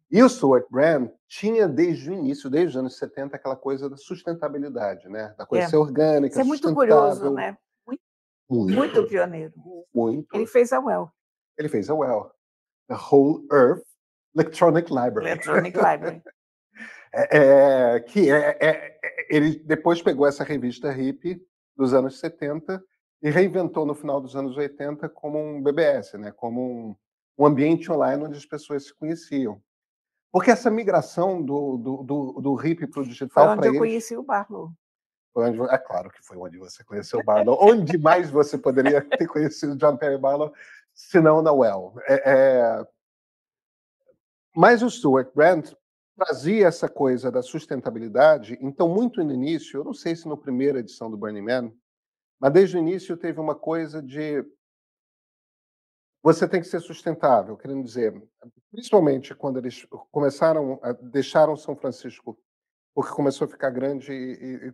E 0.10 0.24
o 0.24 0.30
Stuart 0.30 0.66
Brand 0.72 1.10
tinha 1.28 1.68
desde 1.68 2.10
o 2.10 2.14
início, 2.14 2.50
desde 2.50 2.70
os 2.70 2.78
anos 2.78 2.98
70, 2.98 3.36
aquela 3.36 3.58
coisa 3.58 3.90
da 3.90 3.98
sustentabilidade, 3.98 5.10
né? 5.10 5.36
Da 5.38 5.46
coisa 5.46 5.66
é. 5.66 5.70
ser 5.70 5.76
orgânica, 5.76 6.32
Isso 6.32 6.40
é 6.40 6.46
muito 6.46 6.74
curioso, 6.74 7.30
né? 7.34 7.58
Muito, 7.86 8.02
muito, 8.50 8.76
muito 8.78 9.08
pioneiro. 9.08 9.54
Muito. 9.94 10.34
Ele 10.34 10.48
fez 10.48 10.72
a 10.72 10.80
Well. 10.80 11.12
Ele 11.58 11.68
fez 11.68 11.90
a 11.90 11.94
Well. 11.94 12.32
The 12.88 12.96
Whole 12.96 13.46
Earth 13.52 13.84
Electronic 14.34 14.90
Library. 14.90 15.32
Electronic 15.32 15.76
Library. 15.76 16.24
é, 17.18 17.96
é, 17.96 18.00
que 18.00 18.30
é, 18.30 18.58
é, 18.60 19.00
é, 19.02 19.36
ele 19.36 19.58
depois 19.60 20.02
pegou 20.04 20.28
essa 20.28 20.44
revista 20.44 20.92
hippie 20.92 21.42
dos 21.76 21.94
anos 21.94 22.20
70 22.20 22.84
e 23.24 23.32
reinventou 23.32 23.88
no 23.88 23.96
final 23.96 24.22
dos 24.22 24.36
anos 24.36 24.56
80 24.56 25.10
como 25.10 25.40
um 25.40 25.64
BBS, 25.64 26.14
né? 26.14 26.32
como 26.32 26.62
um, 26.62 26.96
um 27.36 27.46
ambiente 27.48 27.92
online 27.92 28.24
onde 28.24 28.38
as 28.38 28.46
pessoas 28.46 28.86
se 28.86 28.94
conheciam. 28.94 29.60
Porque 30.32 30.52
essa 30.52 30.70
migração 30.70 31.42
do, 31.42 31.78
do, 31.78 32.04
do, 32.04 32.42
do 32.42 32.56
hippie 32.56 32.86
para 32.86 33.02
o 33.02 33.08
digital. 33.08 33.46
Foi 33.46 33.58
onde 33.58 33.68
eu 33.68 33.72
eles, 33.72 33.80
conheci 33.80 34.16
o 34.16 34.22
Barlow. 34.22 34.72
Onde, 35.34 35.62
é 35.62 35.78
claro 35.80 36.12
que 36.12 36.24
foi 36.24 36.38
onde 36.38 36.60
você 36.60 36.84
conheceu 36.84 37.20
o 37.20 37.24
Barlow. 37.24 37.58
onde 37.60 37.98
mais 37.98 38.30
você 38.30 38.58
poderia 38.60 39.02
ter 39.02 39.26
conhecido 39.28 39.76
John 39.76 39.98
Perry 39.98 40.20
Barlow 40.20 40.54
se 40.94 41.20
não 41.20 41.42
na 41.42 41.52
Well? 41.52 41.96
É, 42.08 42.32
é... 42.32 42.88
Mas 44.56 44.84
o 44.84 44.90
Stuart 44.90 45.30
Brand 45.34 45.72
trazia 46.18 46.68
essa 46.68 46.90
coisa 46.90 47.32
da 47.32 47.44
sustentabilidade. 47.44 48.58
Então, 48.60 48.90
muito 48.90 49.24
no 49.24 49.32
início, 49.32 49.80
eu 49.80 49.84
não 49.84 49.94
sei 49.94 50.16
se 50.16 50.28
na 50.28 50.36
primeira 50.36 50.80
edição 50.80 51.12
do 51.12 51.18
Burning 51.18 51.44
Man, 51.44 51.72
mas 52.40 52.52
desde 52.52 52.76
o 52.76 52.80
início 52.80 53.16
teve 53.16 53.40
uma 53.40 53.56
coisa 53.56 54.02
de 54.02 54.44
você 56.24 56.48
tem 56.48 56.60
que 56.60 56.68
ser 56.68 56.82
sustentável, 56.82 57.56
querendo 57.56 57.84
dizer, 57.84 58.22
principalmente 58.72 59.34
quando 59.34 59.58
eles 59.58 59.88
começaram 60.12 60.80
a 60.82 60.92
deixaram 60.92 61.56
São 61.56 61.76
Francisco, 61.76 62.38
porque 62.94 63.14
começou 63.14 63.46
a 63.46 63.50
ficar 63.50 63.70
grande 63.70 64.12
e, 64.12 64.68
e 64.68 64.74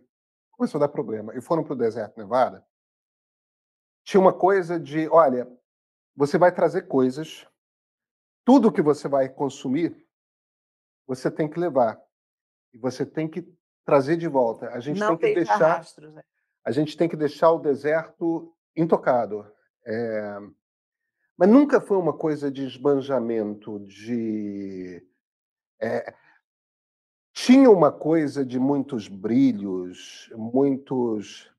começou 0.50 0.78
a 0.78 0.86
dar 0.86 0.88
problema, 0.88 1.36
e 1.36 1.40
foram 1.40 1.62
para 1.62 1.74
o 1.74 1.76
deserto 1.76 2.18
Nevada. 2.18 2.66
Tinha 4.02 4.20
uma 4.20 4.32
coisa 4.32 4.80
de, 4.80 5.06
olha, 5.08 5.46
você 6.16 6.38
vai 6.38 6.52
trazer 6.52 6.82
coisas, 6.88 7.46
tudo 8.44 8.72
que 8.72 8.82
você 8.82 9.06
vai 9.06 9.28
consumir 9.28 10.03
você 11.06 11.30
tem 11.30 11.48
que 11.48 11.58
levar. 11.58 12.00
E 12.72 12.78
você 12.78 13.04
tem 13.06 13.28
que 13.28 13.46
trazer 13.84 14.16
de 14.16 14.26
volta. 14.26 14.70
A 14.70 14.80
gente 14.80 14.98
Não 14.98 15.16
tem 15.16 15.34
que 15.34 15.40
deixar. 15.40 15.76
Rastros, 15.76 16.12
né? 16.12 16.22
A 16.64 16.70
gente 16.70 16.96
tem 16.96 17.08
que 17.08 17.16
deixar 17.16 17.52
o 17.52 17.58
deserto 17.58 18.52
intocado. 18.74 19.46
É... 19.86 20.38
Mas 21.36 21.48
nunca 21.48 21.80
foi 21.80 21.98
uma 21.98 22.12
coisa 22.12 22.50
de 22.50 22.64
esbanjamento, 22.64 23.80
de. 23.80 25.06
É... 25.80 26.14
Tinha 27.32 27.70
uma 27.70 27.92
coisa 27.92 28.44
de 28.44 28.58
muitos 28.58 29.08
brilhos, 29.08 30.30
muitos. 30.34 31.52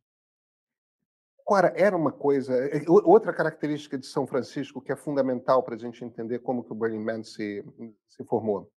Agora, 1.46 1.72
era 1.76 1.96
uma 1.96 2.12
coisa. 2.12 2.56
É, 2.56 2.84
outra 2.88 3.32
característica 3.34 3.98
de 3.98 4.08
São 4.08 4.26
Francisco 4.26 4.82
que 4.82 4.92
é 4.92 4.96
fundamental 4.96 5.62
para 5.62 5.76
a 5.76 5.78
gente 5.78 6.04
entender 6.04 6.40
como 6.40 6.64
que 6.64 6.72
o 6.72 6.76
Burning 6.76 7.04
Man 7.04 7.24
se, 7.24 7.64
se 8.08 8.24
formou. 8.24 8.72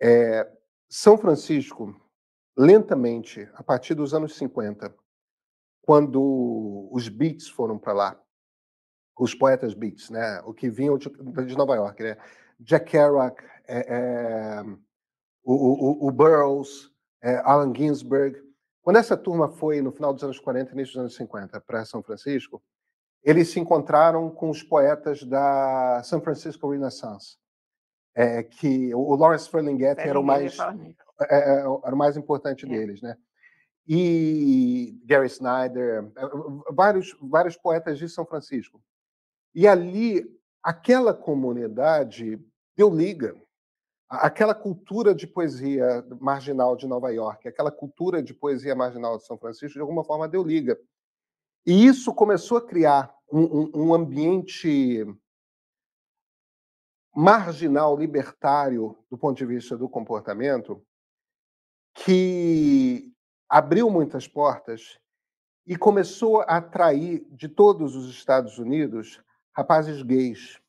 É, 0.00 0.50
São 0.88 1.18
Francisco, 1.18 1.94
lentamente, 2.56 3.48
a 3.54 3.62
partir 3.62 3.94
dos 3.94 4.14
anos 4.14 4.36
50, 4.36 4.94
quando 5.82 6.88
os 6.92 7.08
Beats 7.08 7.48
foram 7.48 7.78
para 7.78 7.92
lá, 7.92 8.22
os 9.18 9.34
poetas 9.34 9.74
Beats, 9.74 10.10
né, 10.10 10.40
o 10.44 10.54
que 10.54 10.70
vinham 10.70 10.96
de, 10.96 11.08
de 11.08 11.56
Nova 11.56 11.74
York, 11.74 12.02
né, 12.02 12.16
Jack 12.60 12.90
Kerouac, 12.90 13.42
é, 13.66 13.78
é, 13.78 14.62
o, 15.44 15.54
o, 15.54 16.08
o, 16.08 16.10
Burroughs, 16.10 16.90
Allen 17.44 17.74
Ginsberg. 17.74 18.40
Quando 18.82 18.96
essa 18.96 19.16
turma 19.16 19.48
foi, 19.48 19.80
no 19.80 19.92
final 19.92 20.12
dos 20.12 20.22
anos 20.22 20.38
40 20.38 20.72
início 20.72 20.94
dos 20.94 21.00
anos 21.00 21.16
50, 21.16 21.60
para 21.60 21.84
São 21.84 22.02
Francisco, 22.02 22.62
eles 23.22 23.48
se 23.48 23.60
encontraram 23.60 24.30
com 24.30 24.50
os 24.50 24.62
poetas 24.62 25.22
da 25.24 26.02
San 26.04 26.20
Francisco 26.20 26.70
Renaissance, 26.70 27.36
é, 28.18 28.42
que 28.42 28.92
o 28.92 29.14
Lawrence 29.14 29.48
Ferlinghetti 29.48 30.00
era 30.00 30.18
o 30.18 30.24
mais 30.24 30.58
é, 30.58 30.64
é, 31.30 31.60
era 31.60 31.94
o 31.94 31.96
mais 31.96 32.16
importante 32.16 32.66
é. 32.66 32.68
deles, 32.68 33.00
né? 33.00 33.16
E 33.86 35.00
Gary 35.06 35.28
Snyder, 35.28 36.10
vários 36.72 37.16
vários 37.22 37.56
poetas 37.56 37.96
de 37.96 38.08
São 38.08 38.26
Francisco. 38.26 38.82
E 39.54 39.68
ali 39.68 40.26
aquela 40.60 41.14
comunidade 41.14 42.44
deu 42.76 42.90
liga. 42.90 43.36
Aquela 44.10 44.54
cultura 44.54 45.14
de 45.14 45.26
poesia 45.26 46.04
marginal 46.18 46.74
de 46.74 46.88
Nova 46.88 47.10
York, 47.12 47.46
aquela 47.46 47.70
cultura 47.70 48.22
de 48.22 48.34
poesia 48.34 48.74
marginal 48.74 49.18
de 49.18 49.26
São 49.26 49.38
Francisco, 49.38 49.74
de 49.74 49.80
alguma 49.80 50.02
forma 50.02 50.26
deu 50.26 50.42
liga. 50.42 50.76
E 51.64 51.86
isso 51.86 52.12
começou 52.14 52.56
a 52.56 52.66
criar 52.66 53.14
um, 53.30 53.42
um, 53.42 53.70
um 53.74 53.94
ambiente 53.94 55.06
marginal, 57.14 57.96
libertário, 57.96 58.96
do 59.10 59.16
ponto 59.18 59.36
de 59.36 59.46
vista 59.46 59.76
do 59.76 59.88
comportamento, 59.88 60.82
que 61.94 63.12
abriu 63.48 63.90
muitas 63.90 64.28
portas 64.28 64.98
e 65.66 65.76
começou 65.76 66.40
a 66.42 66.56
atrair 66.58 67.26
de 67.30 67.48
todos 67.48 67.96
os 67.96 68.10
Estados 68.10 68.58
Unidos 68.58 69.22
rapazes 69.54 70.02
gays. 70.02 70.60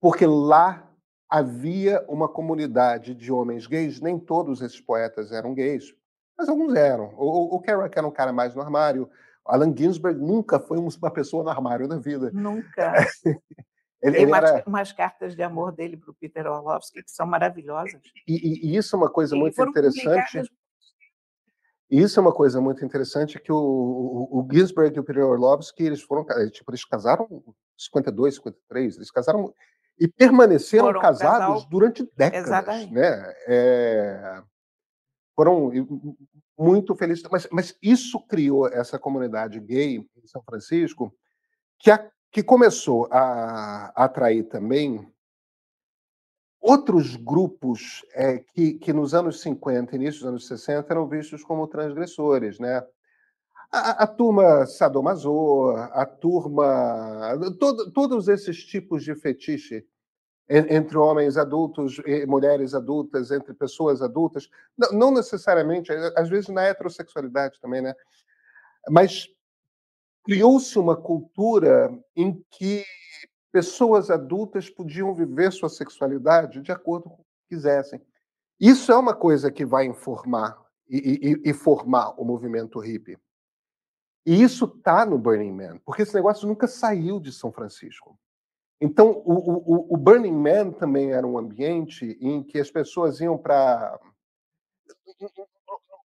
Porque 0.00 0.26
lá 0.26 0.88
havia 1.28 2.04
uma 2.08 2.28
comunidade 2.28 3.14
de 3.14 3.32
homens 3.32 3.66
gays, 3.66 4.00
nem 4.00 4.18
todos 4.18 4.62
esses 4.62 4.80
poetas 4.80 5.32
eram 5.32 5.52
gays, 5.52 5.94
mas 6.38 6.48
alguns 6.48 6.74
eram. 6.74 7.14
O, 7.16 7.56
o 7.56 7.60
Kerouac 7.60 7.96
era 7.98 8.06
um 8.06 8.12
cara 8.12 8.32
mais 8.32 8.54
no 8.54 8.62
armário, 8.62 9.10
Allen 9.44 9.74
Ginsberg 9.76 10.18
nunca 10.18 10.58
foi 10.58 10.78
uma 10.78 11.10
pessoa 11.10 11.44
no 11.44 11.50
armário 11.50 11.86
na 11.86 11.98
vida. 11.98 12.30
Nunca. 12.32 12.94
ele, 14.04 14.12
Tem 14.12 14.22
ele 14.22 14.30
umas, 14.30 14.50
era... 14.50 14.64
umas, 14.66 14.92
cartas 14.92 15.34
de 15.34 15.42
amor 15.42 15.72
dele 15.72 15.96
para 15.96 16.10
o 16.10 16.14
Peter 16.14 16.46
Orlovsky 16.46 17.02
que 17.02 17.10
são 17.10 17.26
maravilhosas. 17.26 18.02
E, 18.28 18.34
e, 18.34 18.66
e 18.68 18.76
isso 18.76 18.94
é 18.94 18.98
uma 18.98 19.10
coisa 19.10 19.34
e 19.34 19.38
muito 19.38 19.62
interessante. 19.62 20.42
E 21.90 22.02
isso 22.02 22.20
é 22.20 22.22
uma 22.22 22.32
coisa 22.32 22.60
muito 22.60 22.84
interessante 22.84 23.40
que 23.40 23.50
o, 23.50 23.56
o, 23.56 24.40
o 24.40 24.48
Ginsberg 24.52 24.94
e 24.94 25.00
o 25.00 25.04
Peter 25.04 25.24
Orlovsky 25.24 25.84
eles 25.84 26.02
foram 26.02 26.26
tipo 26.50 26.70
eles 26.70 26.84
casaram 26.84 27.26
52, 27.78 28.34
53, 28.34 28.96
eles 28.96 29.10
casaram 29.10 29.54
e 29.98 30.06
permaneceram 30.06 30.84
foram 30.84 31.00
casados 31.00 31.62
casal... 31.62 31.68
durante 31.70 32.02
décadas, 32.14 32.46
Exatamente. 32.46 32.92
né? 32.92 33.34
É... 33.48 34.42
Foram 35.34 35.70
muito 36.58 36.94
felizes, 36.94 37.24
mas, 37.30 37.48
mas 37.50 37.78
isso 37.82 38.20
criou 38.26 38.68
essa 38.68 38.98
comunidade 38.98 39.58
gay 39.60 39.96
em 39.96 40.26
São 40.26 40.42
Francisco 40.42 41.12
que, 41.78 41.90
a, 41.90 42.10
que 42.34 42.42
começou 42.42 43.06
a, 43.12 43.92
atrair 43.94 44.42
também 44.48 45.08
outros 46.60 47.14
grupos 47.14 48.04
é, 48.12 48.38
que, 48.38 48.74
que 48.74 48.92
nos 48.92 49.14
anos 49.14 49.40
50 49.40 49.94
início 49.94 50.22
dos 50.22 50.28
anos 50.28 50.48
60 50.48 50.92
eram 50.92 51.06
vistos 51.06 51.44
como 51.44 51.68
transgressores, 51.68 52.58
né? 52.58 52.84
A, 53.70 54.02
a 54.02 54.06
turma 54.08 54.66
sadomaso, 54.66 55.70
a 55.92 56.04
turma. 56.04 57.38
Todo, 57.60 57.92
todos 57.92 58.26
esses 58.26 58.64
tipos 58.64 59.04
de 59.04 59.14
fetiche 59.14 59.86
entre 60.48 60.98
homens 60.98 61.36
adultos 61.36 62.00
e 62.04 62.26
mulheres 62.26 62.74
adultas, 62.74 63.30
entre 63.30 63.54
pessoas 63.54 64.02
adultas, 64.02 64.50
não 64.92 65.12
necessariamente, 65.12 65.92
às 66.16 66.28
vezes 66.28 66.48
na 66.48 66.64
heterossexualidade 66.64 67.60
também, 67.60 67.80
né? 67.80 67.94
Mas 68.90 69.28
criou-se 70.24 70.78
uma 70.78 70.96
cultura 70.96 71.90
em 72.16 72.42
que 72.50 72.84
pessoas 73.52 74.10
adultas 74.10 74.68
podiam 74.68 75.14
viver 75.14 75.52
sua 75.52 75.68
sexualidade 75.68 76.60
de 76.60 76.72
acordo 76.72 77.10
com 77.10 77.22
o 77.22 77.24
que 77.24 77.54
quisessem. 77.54 78.00
Isso 78.58 78.90
é 78.90 78.96
uma 78.96 79.14
coisa 79.14 79.50
que 79.52 79.64
vai 79.64 79.84
informar 79.84 80.60
e, 80.88 81.40
e, 81.44 81.50
e 81.50 81.52
formar 81.52 82.20
o 82.20 82.24
movimento 82.24 82.78
hippie. 82.78 83.18
E 84.26 84.42
isso 84.42 84.64
está 84.64 85.04
no 85.04 85.18
Burning 85.18 85.52
Man, 85.52 85.78
porque 85.84 86.02
esse 86.02 86.14
negócio 86.14 86.48
nunca 86.48 86.66
saiu 86.66 87.20
de 87.20 87.30
São 87.30 87.52
Francisco. 87.52 88.18
Então, 88.80 89.22
o, 89.24 89.34
o, 89.34 89.94
o 89.94 89.96
Burning 89.96 90.32
Man 90.32 90.72
também 90.72 91.12
era 91.12 91.26
um 91.26 91.38
ambiente 91.38 92.18
em 92.20 92.42
que 92.42 92.58
as 92.58 92.70
pessoas 92.70 93.20
iam 93.20 93.36
para. 93.36 94.00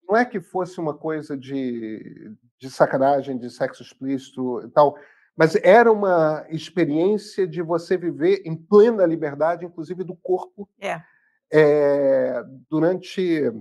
Não 0.10 0.18
é 0.18 0.26
que 0.26 0.42
fosse 0.42 0.80
uma 0.80 0.94
coisa 0.94 1.38
de, 1.38 2.36
de 2.58 2.70
sacanagem, 2.72 3.38
de 3.38 3.50
sexo 3.52 3.84
explícito 3.84 4.62
e 4.66 4.70
tal, 4.70 4.98
mas 5.38 5.56
era 5.58 5.92
uma 5.92 6.46
experiência 6.50 7.48
de 7.48 7.62
você 7.62 7.96
viver 7.96 8.42
em 8.44 8.56
plena 8.56 9.06
liberdade, 9.06 9.66
inclusive 9.66 10.04
do 10.04 10.16
corpo, 10.16 10.68
é. 10.82 11.02
É, 11.52 12.44
durante 12.70 13.52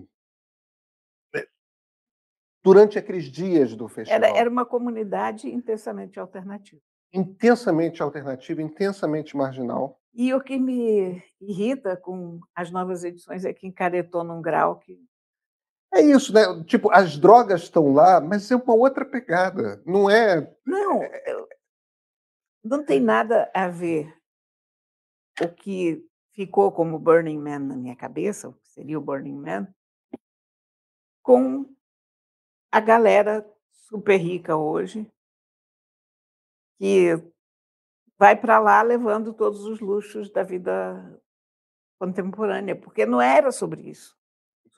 durante 2.63 2.99
aqueles 2.99 3.25
dias 3.25 3.75
do 3.75 3.89
festival. 3.89 4.23
Era, 4.23 4.37
era 4.37 4.51
uma 4.51 4.67
comunidade 4.67 5.49
intensamente 5.49 6.19
alternativa. 6.19 6.83
Intensamente 7.13 8.03
alternativa, 8.03 8.61
intensamente 8.61 9.37
marginal. 9.37 9.99
E 10.13 10.35
o 10.35 10.41
que 10.41 10.59
me 10.59 11.23
irrita 11.41 11.97
com 11.97 12.41
as 12.55 12.71
novas 12.71 13.05
edições 13.05 13.45
é 13.45 13.53
que 13.53 13.67
encaretou 13.67 14.25
num 14.25 14.43
grau 14.43 14.79
que. 14.79 14.99
É 15.93 16.01
isso, 16.01 16.33
né? 16.33 16.43
Tipo, 16.65 16.93
as 16.93 17.17
drogas 17.17 17.63
estão 17.63 17.93
lá, 17.93 18.21
mas 18.21 18.51
é 18.51 18.57
uma 18.57 18.75
outra 18.75 19.05
pegada. 19.05 19.83
Não 19.87 20.11
é. 20.11 20.55
Não, 20.67 21.01
não 22.63 22.85
tem 22.85 23.01
nada 23.01 23.51
a 23.55 23.69
ver 23.69 24.15
o 25.41 25.49
que 25.49 26.05
ficou 26.35 26.71
como 26.71 26.99
Burning 26.99 27.39
Man 27.39 27.61
na 27.61 27.77
minha 27.77 27.97
cabeça, 27.97 28.49
o 28.49 28.53
que 28.53 28.69
seria 28.69 28.99
o 28.99 29.03
Burning 29.03 29.39
Man, 29.39 29.75
com 31.23 31.65
a 32.71 32.81
galera 32.81 33.49
super 33.71 34.19
rica 34.19 34.57
hoje, 34.57 35.11
que 36.79 37.15
vai 38.19 38.37
para 38.37 38.59
lá 38.59 38.83
levando 38.83 39.33
todos 39.33 39.65
os 39.65 39.81
luxos 39.81 40.31
da 40.31 40.43
vida 40.43 41.23
contemporânea, 41.99 42.77
porque 42.77 43.07
não 43.07 43.21
era 43.21 43.51
sobre 43.51 43.89
isso. 43.89 44.18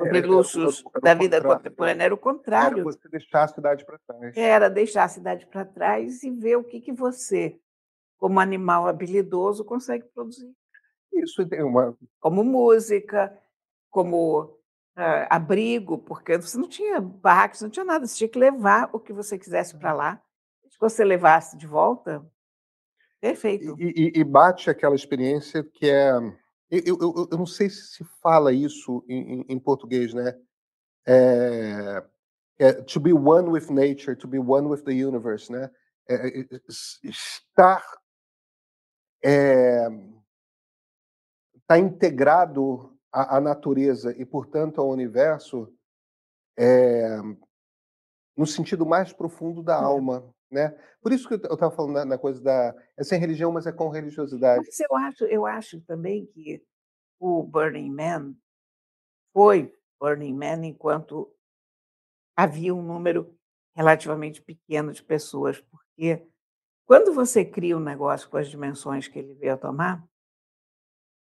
Sobre 0.01 0.21
luxos 0.23 0.83
da 1.03 1.13
vida 1.13 1.43
contemporânea, 1.43 2.05
era 2.05 2.15
o 2.15 2.19
contrário. 2.19 2.79
Era 2.79 2.85
você 2.85 3.09
deixar 3.09 3.43
a 3.45 3.49
cidade 3.49 3.85
para 3.85 3.99
trás. 3.99 4.37
Era 4.37 4.71
deixar 4.71 5.05
a 5.05 5.09
cidade 5.09 5.47
para 5.47 5.65
trás 5.65 6.23
e 6.23 6.31
ver 6.31 6.57
o 6.57 6.65
que, 6.65 6.81
que 6.81 6.93
você, 6.93 7.59
como 8.17 8.41
animal 8.41 8.89
habilidoso, 8.89 9.63
consegue 9.63 10.07
produzir. 10.15 10.51
Isso 11.13 11.47
tem 11.47 11.63
uma. 11.63 11.95
Como 12.19 12.43
música, 12.43 13.37
como 13.91 14.43
uh, 14.97 15.27
abrigo, 15.29 15.99
porque 15.99 16.39
você 16.39 16.57
não 16.57 16.69
tinha 16.69 16.99
barracos, 16.99 17.61
não 17.61 17.69
tinha 17.69 17.85
nada, 17.85 18.07
você 18.07 18.17
tinha 18.17 18.29
que 18.29 18.39
levar 18.39 18.89
o 18.93 18.99
que 18.99 19.13
você 19.13 19.39
quisesse 19.39 19.77
para 19.77 19.93
lá. 19.93 20.23
Se 20.71 20.79
você 20.81 21.05
levasse 21.05 21.59
de 21.59 21.67
volta, 21.67 22.25
perfeito. 23.21 23.77
E, 23.79 24.13
e, 24.17 24.21
e 24.21 24.25
bate 24.25 24.71
aquela 24.71 24.95
experiência 24.95 25.63
que 25.63 25.91
é. 25.91 26.13
Eu, 26.71 26.99
eu, 27.01 27.29
eu, 27.33 27.39
não 27.39 27.47
sei 27.47 27.69
se 27.69 27.89
se 27.89 28.05
fala 28.23 28.53
isso 28.53 29.05
em, 29.09 29.45
em 29.49 29.59
português, 29.59 30.15
né? 30.15 30.39
É, 31.07 32.05
é, 32.59 32.73
to 32.83 33.01
be 33.01 33.13
one 33.13 33.49
with 33.49 33.71
nature, 33.71 34.15
to 34.15 34.29
be 34.29 34.39
one 34.39 34.69
with 34.69 34.83
the 34.85 34.93
universe, 34.93 35.51
né? 35.51 35.71
É, 36.09 36.41
é 36.41 36.61
estar 37.03 37.83
é, 39.23 39.89
tá 41.67 41.79
integrado 41.79 42.97
a, 43.13 43.37
a 43.39 43.41
natureza 43.41 44.15
e, 44.17 44.25
portanto, 44.25 44.81
ao 44.81 44.89
universo 44.89 45.73
é, 46.57 47.17
no 48.37 48.47
sentido 48.47 48.87
mais 48.87 49.13
profundo 49.13 49.63
da 49.63 49.75
é. 49.75 49.83
alma, 49.83 50.33
né? 50.51 50.77
Por 51.01 51.13
isso 51.13 51.29
que 51.29 51.35
eu 51.35 51.55
estava 51.55 51.71
falando 51.71 51.95
na, 51.95 52.05
na, 52.05 52.19
coisa 52.19 52.43
da 52.43 52.75
é 52.97 53.05
sem 53.05 53.19
religião, 53.19 53.53
mas 53.53 53.67
é 53.67 53.73
com 53.73 53.89
religiosidade. 53.89 54.65
Mas 54.65 54.81
eu 54.81 54.97
acho, 54.97 55.25
eu 55.25 55.47
acho 55.47 55.81
também 55.83 56.27
que 56.27 56.63
o 57.19 57.43
Burning 57.43 57.91
Man 57.91 58.35
foi 59.33 59.75
Burning 60.01 60.35
Man 60.35 60.67
enquanto 60.67 61.33
havia 62.37 62.75
um 62.75 62.83
número 62.83 63.37
relativamente 63.77 64.43
pequeno 64.43 64.93
de 64.93 65.03
pessoas, 65.03 65.61
porque 65.61 66.27
quando 66.87 67.13
você 67.13 67.45
cria 67.45 67.77
um 67.77 67.81
negócio 67.81 68.29
com 68.29 68.37
as 68.37 68.49
dimensões 68.49 69.07
que 69.07 69.19
ele 69.19 69.35
veio 69.35 69.55
a 69.55 69.59
tomar, 69.59 70.05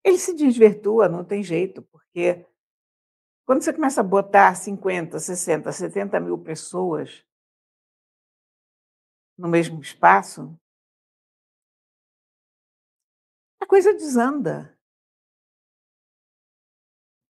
ele 0.03 0.17
se 0.17 0.33
desvirtua, 0.33 1.09
não 1.09 1.25
tem 1.25 1.43
jeito, 1.43 1.81
porque 1.81 2.45
quando 3.45 3.61
você 3.61 3.73
começa 3.73 3.99
a 4.01 4.03
botar 4.03 4.55
50, 4.55 5.19
60, 5.19 5.71
70 5.71 6.19
mil 6.19 6.37
pessoas 6.37 7.25
no 9.39 9.47
mesmo 9.47 9.79
espaço, 9.79 10.59
a 13.61 13.65
coisa 13.65 13.93
desanda. 13.93 14.77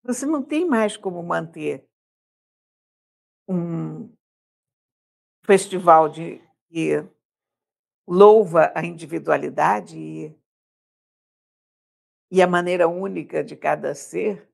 Você 0.03 0.25
não 0.25 0.43
tem 0.43 0.67
mais 0.67 0.97
como 0.97 1.21
manter 1.21 1.87
um 3.47 4.11
festival 5.45 6.09
de 6.09 6.41
que 6.67 7.07
louva 8.07 8.71
a 8.75 8.83
individualidade 8.83 9.99
e, 9.99 10.35
e 12.31 12.41
a 12.41 12.47
maneira 12.47 12.87
única 12.87 13.43
de 13.43 13.55
cada 13.55 13.93
ser, 13.93 14.51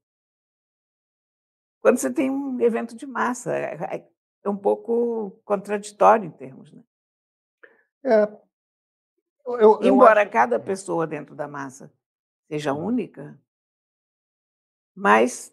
quando 1.82 2.00
você 2.00 2.14
tem 2.14 2.30
um 2.30 2.60
evento 2.60 2.98
de 2.98 3.06
massa. 3.06 3.56
É, 3.56 3.96
é, 3.96 4.12
é 4.44 4.50
um 4.50 4.58
pouco 4.58 5.32
contraditório 5.46 6.26
em 6.26 6.32
termos. 6.32 6.74
Né? 6.74 6.84
É. 8.06 8.24
Eu, 9.46 9.82
eu 9.82 9.84
Embora 9.84 10.22
acho... 10.22 10.32
cada 10.32 10.60
pessoa 10.60 11.08
dentro 11.08 11.36
da 11.36 11.48
massa 11.48 11.92
seja 12.48 12.72
única, 12.72 13.40
mas 14.96 15.52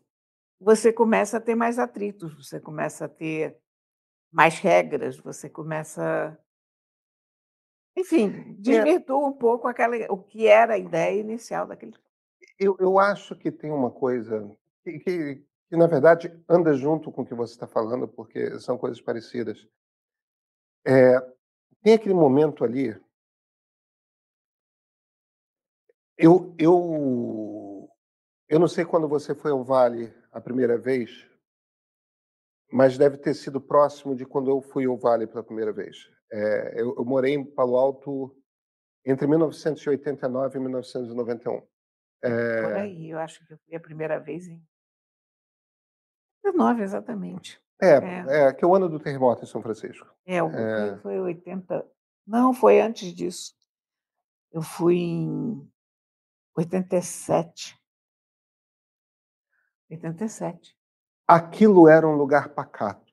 você 0.61 0.93
começa 0.93 1.39
a 1.39 1.41
ter 1.41 1.55
mais 1.55 1.79
atritos, 1.79 2.35
você 2.35 2.61
começa 2.61 3.07
a 3.07 3.09
ter 3.09 3.59
mais 4.31 4.59
regras, 4.59 5.19
você 5.19 5.49
começa. 5.49 6.39
Enfim, 7.97 8.29
É. 8.29 8.55
desvirtua 8.55 9.27
um 9.27 9.33
pouco 9.33 9.67
aquela, 9.67 9.97
o 10.11 10.19
que 10.23 10.47
era 10.47 10.75
a 10.75 10.79
ideia 10.79 11.21
inicial 11.21 11.67
daquele. 11.67 11.95
Eu, 12.59 12.77
eu 12.79 12.99
acho 12.99 13.35
que 13.35 13.51
tem 13.51 13.71
uma 13.71 13.91
coisa 13.91 14.49
que, 14.85 14.99
que, 15.01 15.47
que, 15.69 15.77
na 15.77 15.87
verdade, 15.87 16.33
anda 16.49 16.75
junto 16.75 17.11
com 17.11 17.23
o 17.23 17.27
que 17.27 17.35
você 17.35 17.55
está 17.55 17.67
falando, 17.67 18.07
porque 18.07 18.59
são 18.61 18.79
coisas 18.79 19.01
parecidas. 19.01 19.67
É, 20.87 21.19
tem 21.83 21.95
aquele 21.95 22.15
momento 22.15 22.65
ali. 22.65 22.99
Eu, 26.17 26.55
eu, 26.59 27.91
eu 28.49 28.59
não 28.59 28.69
sei 28.69 28.85
quando 28.85 29.09
você 29.09 29.35
foi 29.35 29.51
ao 29.51 29.65
Vale 29.65 30.15
a 30.31 30.41
primeira 30.41 30.79
vez, 30.79 31.29
mas 32.71 32.97
deve 32.97 33.19
ter 33.19 33.35
sido 33.35 33.61
próximo 33.61 34.15
de 34.15 34.25
quando 34.25 34.51
eu 34.51 34.63
fui 34.63 34.87
ao 34.87 34.97
Vale 34.97 35.27
pela 35.27 35.43
primeira 35.43 35.73
vez. 35.73 36.11
É, 36.31 36.81
eu, 36.81 36.95
eu, 36.97 37.05
morei 37.05 37.35
em 37.35 37.45
Palo 37.45 37.77
Alto 37.77 38.35
entre 39.05 39.27
1989 39.27 40.57
e 40.57 40.61
1991. 40.61 41.67
É... 42.23 42.63
Por 42.63 42.73
aí, 42.75 43.11
eu 43.11 43.19
acho 43.19 43.45
que 43.45 43.53
eu 43.53 43.59
fui 43.59 43.75
a 43.75 43.81
primeira 43.81 44.19
vez 44.21 44.47
em 44.47 44.63
19, 46.45 46.83
exatamente. 46.83 47.61
É, 47.83 47.97
é, 47.97 48.47
é, 48.47 48.53
que 48.53 48.65
é 48.65 48.69
o 48.69 48.77
ano 48.77 48.89
do 48.89 49.01
terremoto 49.01 49.43
em 49.43 49.47
São 49.47 49.61
Francisco. 49.61 50.07
É, 50.25 50.37
é. 50.37 50.97
foi 50.99 51.19
80. 51.19 51.85
Não, 52.25 52.55
foi 52.55 52.81
antes 52.81 53.13
disso. 53.13 53.53
Eu 54.53 54.63
fui 54.63 54.99
em 54.99 55.69
87. 56.57 57.77
87. 59.91 60.77
Aquilo 61.27 61.89
era 61.89 62.07
um 62.07 62.15
lugar 62.15 62.51
pacato. 62.51 63.13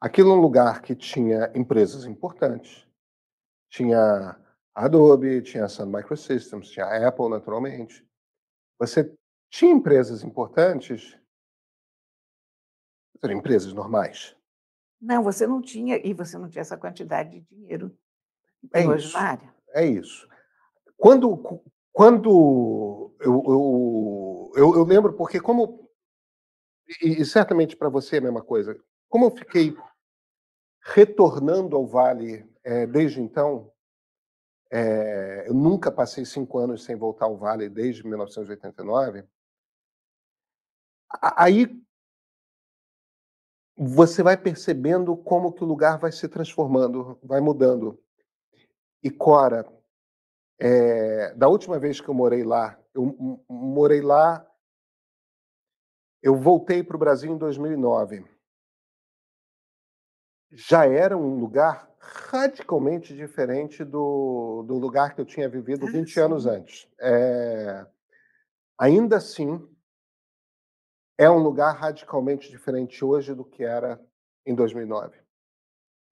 Aquilo 0.00 0.30
era 0.30 0.38
um 0.38 0.42
lugar 0.42 0.80
que 0.80 0.94
tinha 0.94 1.50
empresas 1.52 2.04
importantes. 2.04 2.86
Tinha 3.68 4.38
Adobe, 4.72 5.42
tinha 5.42 5.66
Sun 5.66 5.86
Microsystems, 5.86 6.68
tinha 6.68 7.08
Apple, 7.08 7.30
naturalmente. 7.30 8.06
Você 8.78 9.12
tinha 9.50 9.72
empresas 9.72 10.22
importantes, 10.22 11.18
eram 13.22 13.34
empresas 13.34 13.72
normais. 13.72 14.36
Não, 15.00 15.22
você 15.22 15.46
não 15.46 15.60
tinha, 15.60 15.96
e 16.04 16.12
você 16.14 16.38
não 16.38 16.48
tinha 16.48 16.62
essa 16.62 16.76
quantidade 16.76 17.40
de 17.40 17.40
dinheiro 17.54 17.96
é 18.72 18.86
hoje 18.86 19.06
isso, 19.06 19.16
na 19.16 19.22
área. 19.22 19.54
É 19.70 19.84
isso. 19.84 20.28
Quando, 20.96 21.62
quando 21.92 23.14
eu, 23.20 23.42
eu, 23.46 24.52
eu, 24.56 24.74
eu 24.76 24.84
lembro, 24.84 25.12
porque 25.12 25.40
como, 25.40 25.90
e, 27.02 27.20
e 27.20 27.24
certamente 27.24 27.76
para 27.76 27.88
você 27.88 28.16
é 28.16 28.18
a 28.18 28.22
mesma 28.22 28.42
coisa, 28.42 28.78
como 29.08 29.26
eu 29.26 29.30
fiquei 29.30 29.76
retornando 30.80 31.76
ao 31.76 31.86
Vale 31.86 32.48
é, 32.64 32.86
desde 32.86 33.20
então, 33.20 33.72
é, 34.70 35.44
eu 35.46 35.54
nunca 35.54 35.92
passei 35.92 36.24
cinco 36.24 36.58
anos 36.58 36.84
sem 36.84 36.96
voltar 36.96 37.26
ao 37.26 37.36
Vale 37.36 37.68
desde 37.68 38.06
1989. 38.06 39.24
Aí 41.36 41.85
você 43.76 44.22
vai 44.22 44.36
percebendo 44.36 45.14
como 45.16 45.52
que 45.52 45.62
o 45.62 45.66
lugar 45.66 45.98
vai 45.98 46.10
se 46.10 46.26
transformando, 46.28 47.18
vai 47.22 47.40
mudando. 47.40 48.00
E 49.02 49.10
Cora, 49.10 49.66
é, 50.58 51.34
da 51.34 51.48
última 51.48 51.78
vez 51.78 52.00
que 52.00 52.08
eu 52.08 52.14
morei 52.14 52.42
lá, 52.42 52.78
eu 52.94 53.44
morei 53.48 54.00
lá, 54.00 54.46
eu 56.22 56.34
voltei 56.34 56.82
para 56.82 56.96
o 56.96 56.98
Brasil 56.98 57.30
em 57.32 57.38
2009. 57.38 58.24
Já 60.50 60.86
era 60.86 61.16
um 61.16 61.38
lugar 61.38 61.86
radicalmente 61.98 63.14
diferente 63.14 63.84
do, 63.84 64.64
do 64.66 64.78
lugar 64.78 65.14
que 65.14 65.20
eu 65.20 65.26
tinha 65.26 65.48
vivido 65.48 65.86
20 65.86 66.18
ah, 66.18 66.24
anos 66.24 66.46
antes. 66.46 66.88
É, 66.98 67.86
ainda 68.78 69.16
assim, 69.16 69.68
é 71.18 71.30
um 71.30 71.38
lugar 71.38 71.74
radicalmente 71.74 72.50
diferente 72.50 73.04
hoje 73.04 73.34
do 73.34 73.44
que 73.44 73.64
era 73.64 74.00
em 74.44 74.54
2009. 74.54 75.18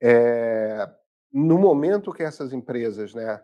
É, 0.02 0.90
no 1.32 1.58
momento 1.58 2.12
que 2.12 2.22
essas 2.22 2.52
empresas, 2.52 3.14
né, 3.14 3.42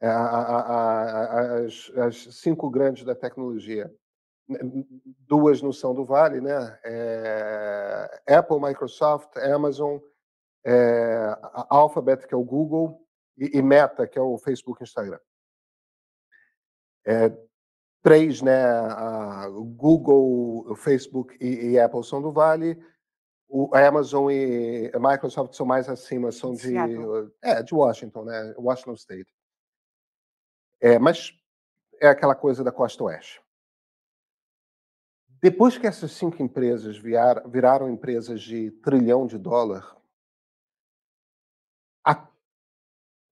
a, 0.00 0.08
a, 0.08 0.60
a, 0.60 1.58
as, 1.60 1.90
as, 1.96 2.16
cinco 2.36 2.70
grandes 2.70 3.04
da 3.04 3.14
tecnologia, 3.14 3.92
duas 5.26 5.62
no 5.62 5.72
São 5.72 5.94
do 5.94 6.04
Vale, 6.04 6.40
né, 6.40 6.78
é, 6.84 8.22
Apple, 8.28 8.60
Microsoft, 8.60 9.36
Amazon, 9.38 9.98
é, 10.64 11.36
Alphabet, 11.68 12.26
que 12.26 12.34
é 12.34 12.36
o 12.36 12.44
Google, 12.44 13.00
e, 13.36 13.58
e, 13.58 13.62
Meta, 13.62 14.06
que 14.06 14.18
é 14.18 14.22
o 14.22 14.38
Facebook 14.38 14.82
e 14.82 14.84
Instagram. 14.84 15.18
É, 17.04 17.32
três, 18.02 18.42
né, 18.42 18.64
a 18.64 19.48
Google, 19.48 20.74
Facebook 20.76 21.36
e, 21.40 21.70
e, 21.70 21.80
Apple 21.80 22.04
são 22.04 22.20
do 22.20 22.32
Vale, 22.32 22.82
o 23.48 23.70
Amazon 23.74 24.30
e 24.30 24.90
a 24.92 24.98
Microsoft 24.98 25.54
são 25.54 25.64
mais 25.64 25.88
acima, 25.88 26.32
são 26.32 26.54
de, 26.54 26.74
é, 27.42 27.62
de 27.62 27.74
Washington, 27.74 28.24
né, 28.24 28.54
Washington 28.58 28.94
State. 28.94 29.32
É, 30.80 30.98
mas 30.98 31.32
é 32.00 32.08
aquela 32.08 32.34
coisa 32.34 32.64
da 32.64 32.72
costa 32.72 33.04
oeste. 33.04 33.40
Depois 35.40 35.76
que 35.78 35.86
essas 35.86 36.12
cinco 36.12 36.42
empresas 36.42 36.96
viar, 36.96 37.48
viraram 37.48 37.90
empresas 37.90 38.40
de 38.40 38.70
trilhão 38.82 39.26
de 39.26 39.38
dólar, 39.38 39.96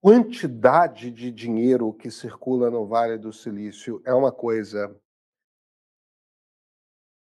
quantidade 0.00 1.10
de 1.10 1.30
dinheiro 1.30 1.92
que 1.92 2.10
circula 2.10 2.70
no 2.70 2.86
Vale 2.86 3.18
do 3.18 3.32
Silício 3.32 4.02
é 4.04 4.14
uma 4.14 4.32
coisa 4.32 4.98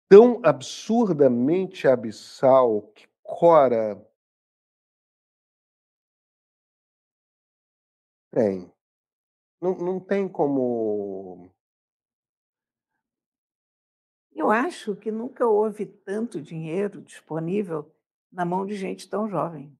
tão 0.07 0.41
absurdamente 0.43 1.87
abissal 1.87 2.83
que 2.93 3.07
Cora 3.21 3.95
tem. 8.31 8.71
Não, 9.61 9.77
não 9.77 9.99
tem 9.99 10.27
como. 10.27 11.51
Eu 14.31 14.49
acho 14.49 14.95
que 14.95 15.11
nunca 15.11 15.45
houve 15.45 15.85
tanto 15.85 16.41
dinheiro 16.41 17.01
disponível 17.01 17.93
na 18.31 18.45
mão 18.45 18.65
de 18.65 18.75
gente 18.75 19.09
tão 19.09 19.27
jovem 19.27 19.78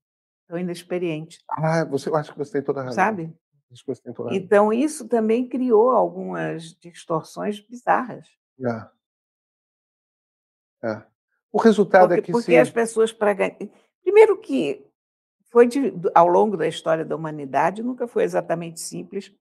tão 0.50 0.58
inexperiente. 0.58 1.44
Ah, 1.48 1.86
você, 1.86 2.10
eu 2.10 2.16
acho 2.16 2.32
que 2.32 2.38
você 2.38 2.54
tem 2.54 2.64
toda 2.64 2.82
a 2.82 2.84
razão. 2.86 2.96
Sabe? 2.96 3.32
Acho 3.72 3.86
que 3.86 3.94
você 3.94 4.02
tem 4.02 4.12
toda 4.12 4.30
a 4.30 4.32
razão. 4.34 4.44
Então, 4.44 4.74
isso 4.74 5.08
também 5.08 5.48
criou 5.48 5.92
algumas 5.92 6.74
distorções 6.74 7.60
bizarras. 7.60 8.28
É. 8.60 8.88
É. 10.90 11.04
O 11.52 11.60
resultado 11.60 12.10
porque, 12.10 12.20
é 12.20 12.24
que 12.24 12.32
Porque 12.32 12.52
se... 12.52 12.58
as 12.58 12.72
pessoas, 12.72 13.14
para 13.14 13.34
ganhar... 13.34 13.56
Primeiro 14.02 14.40
que 14.40 14.84
foi 15.52 15.68
de, 15.68 15.94
ao 16.16 16.28
longo 16.28 16.58
da 16.58 16.68
história 16.68 17.06
da 17.06 17.16
humanidade, 17.16 17.84
nunca 17.84 18.08
foi 18.08 18.24
exatamente 18.24 18.80
simples 18.80 19.32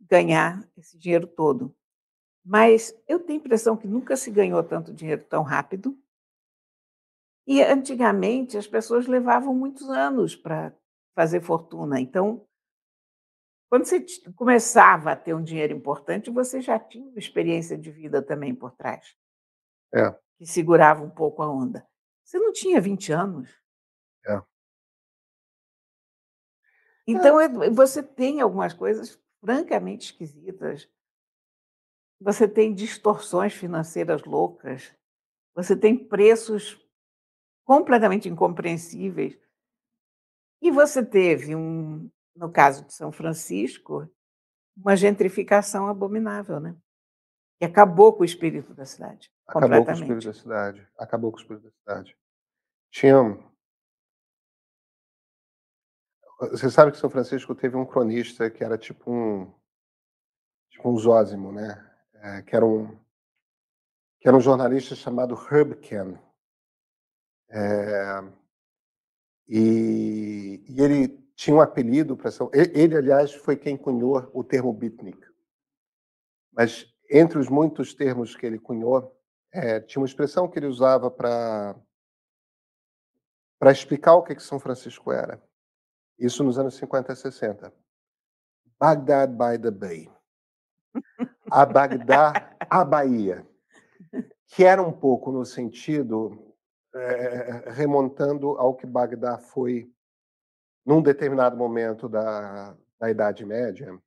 ganhar 0.00 0.64
esse 0.76 0.96
dinheiro 0.96 1.26
todo. 1.26 1.74
Mas 2.44 2.94
eu 3.08 3.18
tenho 3.18 3.40
a 3.40 3.42
impressão 3.42 3.76
que 3.76 3.88
nunca 3.88 4.16
se 4.16 4.30
ganhou 4.30 4.62
tanto 4.62 4.94
dinheiro 4.94 5.24
tão 5.24 5.42
rápido 5.42 5.98
E 7.46 7.62
antigamente 7.62 8.56
as 8.56 8.66
pessoas 8.66 9.06
levavam 9.06 9.54
muitos 9.54 9.88
anos 9.90 10.34
para 10.34 10.74
fazer 11.14 11.40
fortuna. 11.42 12.00
Então, 12.00 12.46
quando 13.68 13.84
você 13.84 14.04
começava 14.36 15.12
a 15.12 15.16
ter 15.16 15.34
um 15.34 15.42
dinheiro 15.42 15.74
importante, 15.74 16.30
você 16.30 16.60
já 16.60 16.78
tinha 16.78 17.08
uma 17.08 17.18
experiência 17.18 17.76
de 17.76 17.90
vida 17.90 18.22
também 18.22 18.54
por 18.54 18.70
trás. 18.72 19.16
É. 19.92 20.10
Que 20.38 20.46
segurava 20.46 21.02
um 21.02 21.10
pouco 21.10 21.42
a 21.42 21.50
onda. 21.50 21.86
Você 22.24 22.38
não 22.38 22.52
tinha 22.52 22.80
20 22.80 23.12
anos. 23.12 23.50
É. 24.26 24.40
Então, 27.06 27.40
é. 27.40 27.48
você 27.70 28.02
tem 28.02 28.40
algumas 28.40 28.72
coisas 28.72 29.20
francamente 29.40 30.06
esquisitas. 30.06 30.88
Você 32.20 32.48
tem 32.48 32.74
distorções 32.74 33.52
financeiras 33.52 34.24
loucas. 34.24 34.94
Você 35.54 35.76
tem 35.76 35.96
preços 35.96 36.83
completamente 37.64 38.28
incompreensíveis. 38.28 39.38
E 40.60 40.70
você 40.70 41.04
teve 41.04 41.54
um, 41.54 42.10
no 42.34 42.50
caso 42.50 42.84
de 42.84 42.94
São 42.94 43.12
Francisco, 43.12 44.08
uma 44.76 44.96
gentrificação 44.96 45.88
abominável, 45.88 46.60
né? 46.60 46.76
Que 47.58 47.64
acabou 47.64 48.12
com 48.12 48.22
o 48.22 48.24
espírito 48.24 48.74
da 48.74 48.84
cidade. 48.84 49.30
Acabou 49.46 49.84
com 49.84 49.90
o 49.90 49.94
espírito 49.94 50.26
da 50.26 50.34
cidade. 50.34 50.88
Acabou 50.98 51.30
com 51.30 51.38
o 51.38 51.40
espírito 51.40 51.64
da 51.64 51.70
cidade. 51.70 52.18
Tinha. 52.90 53.38
Você 56.50 56.70
sabe 56.70 56.92
que 56.92 56.98
São 56.98 57.10
Francisco 57.10 57.54
teve 57.54 57.76
um 57.76 57.86
cronista 57.86 58.50
que 58.50 58.64
era 58.64 58.76
tipo 58.76 59.10
um. 59.10 59.52
Tipo 60.70 60.90
um 60.90 60.98
Zósimo, 60.98 61.52
né? 61.52 61.90
É, 62.14 62.42
que 62.42 62.56
era 62.56 62.66
um. 62.66 62.98
Que 64.20 64.28
era 64.28 64.36
um 64.36 64.40
jornalista 64.40 64.94
chamado 64.94 65.34
Herb 65.34 65.76
Ken. 65.76 66.18
É, 67.56 68.24
e, 69.46 70.64
e 70.68 70.82
ele 70.82 71.08
tinha 71.36 71.54
um 71.54 71.60
apelido 71.60 72.16
para 72.16 72.32
São. 72.32 72.50
Ele, 72.52 72.96
aliás, 72.96 73.32
foi 73.32 73.56
quem 73.56 73.76
cunhou 73.76 74.28
o 74.34 74.42
termo 74.42 74.72
beatnik. 74.72 75.24
Mas 76.52 76.92
entre 77.08 77.38
os 77.38 77.48
muitos 77.48 77.94
termos 77.94 78.34
que 78.34 78.44
ele 78.44 78.58
cunhou, 78.58 79.16
é, 79.52 79.78
tinha 79.78 80.00
uma 80.00 80.06
expressão 80.06 80.48
que 80.48 80.58
ele 80.58 80.66
usava 80.66 81.10
para 81.10 81.76
para 83.56 83.70
explicar 83.72 84.14
o 84.14 84.22
que, 84.22 84.34
que 84.34 84.42
São 84.42 84.58
Francisco 84.58 85.10
era. 85.12 85.40
Isso 86.18 86.44
nos 86.44 86.58
anos 86.58 86.74
50 86.74 87.12
e 87.12 87.16
60. 87.16 87.72
Baghdad 88.78 89.30
by 89.30 89.58
the 89.58 89.70
Bay. 89.70 90.10
A 91.50 91.64
Bagdá, 91.64 92.56
a 92.68 92.84
Bahia. 92.84 93.46
Que 94.48 94.64
era 94.64 94.82
um 94.82 94.92
pouco 94.92 95.32
no 95.32 95.46
sentido, 95.46 96.53
é, 96.94 97.70
remontando 97.70 98.50
ao 98.58 98.74
que 98.74 98.86
Bagdá 98.86 99.38
foi 99.38 99.92
num 100.84 101.02
determinado 101.02 101.56
momento 101.56 102.08
da, 102.08 102.76
da 102.98 103.10
Idade 103.10 103.44
Média, 103.44 103.98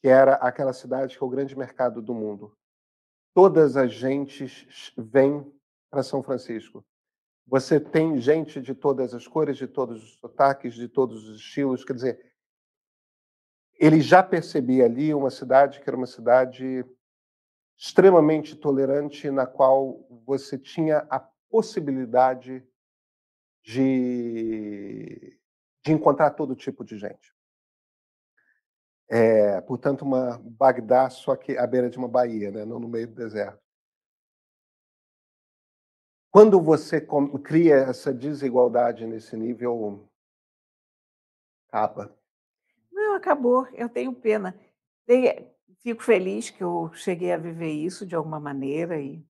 que 0.00 0.08
era 0.08 0.34
aquela 0.34 0.72
cidade 0.72 1.16
que 1.16 1.22
é 1.22 1.26
o 1.26 1.30
grande 1.30 1.56
mercado 1.56 2.02
do 2.02 2.14
mundo. 2.14 2.56
Todas 3.34 3.76
as 3.76 3.92
gentes 3.92 4.92
vêm 4.96 5.50
para 5.90 6.02
São 6.02 6.22
Francisco. 6.22 6.84
Você 7.46 7.80
tem 7.80 8.18
gente 8.18 8.60
de 8.60 8.74
todas 8.74 9.14
as 9.14 9.26
cores, 9.26 9.56
de 9.56 9.66
todos 9.66 10.02
os 10.02 10.18
sotaques, 10.18 10.74
de 10.74 10.88
todos 10.88 11.28
os 11.28 11.36
estilos. 11.36 11.84
Quer 11.84 11.94
dizer, 11.94 12.32
ele 13.78 14.00
já 14.00 14.22
percebia 14.22 14.84
ali 14.84 15.14
uma 15.14 15.30
cidade 15.30 15.80
que 15.80 15.88
era 15.88 15.96
uma 15.96 16.06
cidade 16.06 16.84
extremamente 17.76 18.54
tolerante, 18.54 19.30
na 19.30 19.46
qual 19.46 20.06
você 20.24 20.56
tinha 20.56 20.98
a 21.10 21.18
possibilidade 21.52 22.66
de 23.62 25.38
de 25.84 25.92
encontrar 25.92 26.30
todo 26.30 26.54
tipo 26.54 26.84
de 26.84 26.96
gente. 26.96 27.34
É, 29.08 29.60
portanto, 29.62 30.02
uma 30.02 30.38
Bagdá 30.38 31.10
só 31.10 31.36
que 31.36 31.58
à 31.58 31.66
beira 31.66 31.90
de 31.90 31.98
uma 31.98 32.08
baía, 32.08 32.50
né? 32.50 32.64
não 32.64 32.78
no 32.78 32.88
meio 32.88 33.08
do 33.08 33.14
deserto. 33.14 33.60
Quando 36.30 36.62
você 36.62 37.04
cria 37.44 37.74
essa 37.74 38.14
desigualdade 38.14 39.06
nesse 39.06 39.36
nível, 39.36 40.08
acaba. 41.68 42.16
Não, 42.90 43.14
acabou. 43.14 43.66
Eu 43.74 43.88
tenho 43.88 44.14
pena. 44.14 44.58
Fico 45.80 46.02
feliz 46.02 46.48
que 46.48 46.64
eu 46.64 46.90
cheguei 46.94 47.32
a 47.32 47.36
viver 47.36 47.72
isso 47.72 48.06
de 48.06 48.14
alguma 48.14 48.40
maneira 48.40 48.98
e 48.98 49.22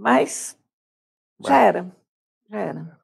mas 0.00 0.58
já 1.38 1.58
era, 1.58 1.96
já 2.48 2.58
era. 2.58 3.00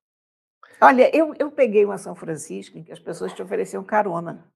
Olha, 0.81 1.15
eu, 1.15 1.35
eu 1.39 1.53
peguei 1.53 1.85
uma 1.85 1.99
São 1.99 2.15
Francisco 2.15 2.79
em 2.79 2.85
que 2.85 2.91
as 2.91 2.99
pessoas 2.99 3.35
te 3.35 3.43
ofereciam 3.43 3.85
carona. 3.85 4.51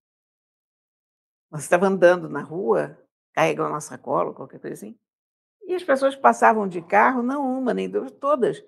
Você 1.51 1.65
estava 1.65 1.87
andando 1.87 2.31
na 2.31 2.41
rua, 2.41 2.99
carregando 3.35 3.69
uma 3.69 3.81
sacola, 3.81 4.33
qualquer 4.33 4.59
coisa 4.59 4.73
assim, 4.73 4.99
e 5.65 5.75
as 5.75 5.85
pessoas 5.85 6.17
passavam 6.17 6.67
de 6.67 6.81
carro, 6.81 7.23
não 7.23 7.59
uma, 7.59 7.75
nem 7.75 7.91
duas, 7.91 8.11
todas. 8.13 8.65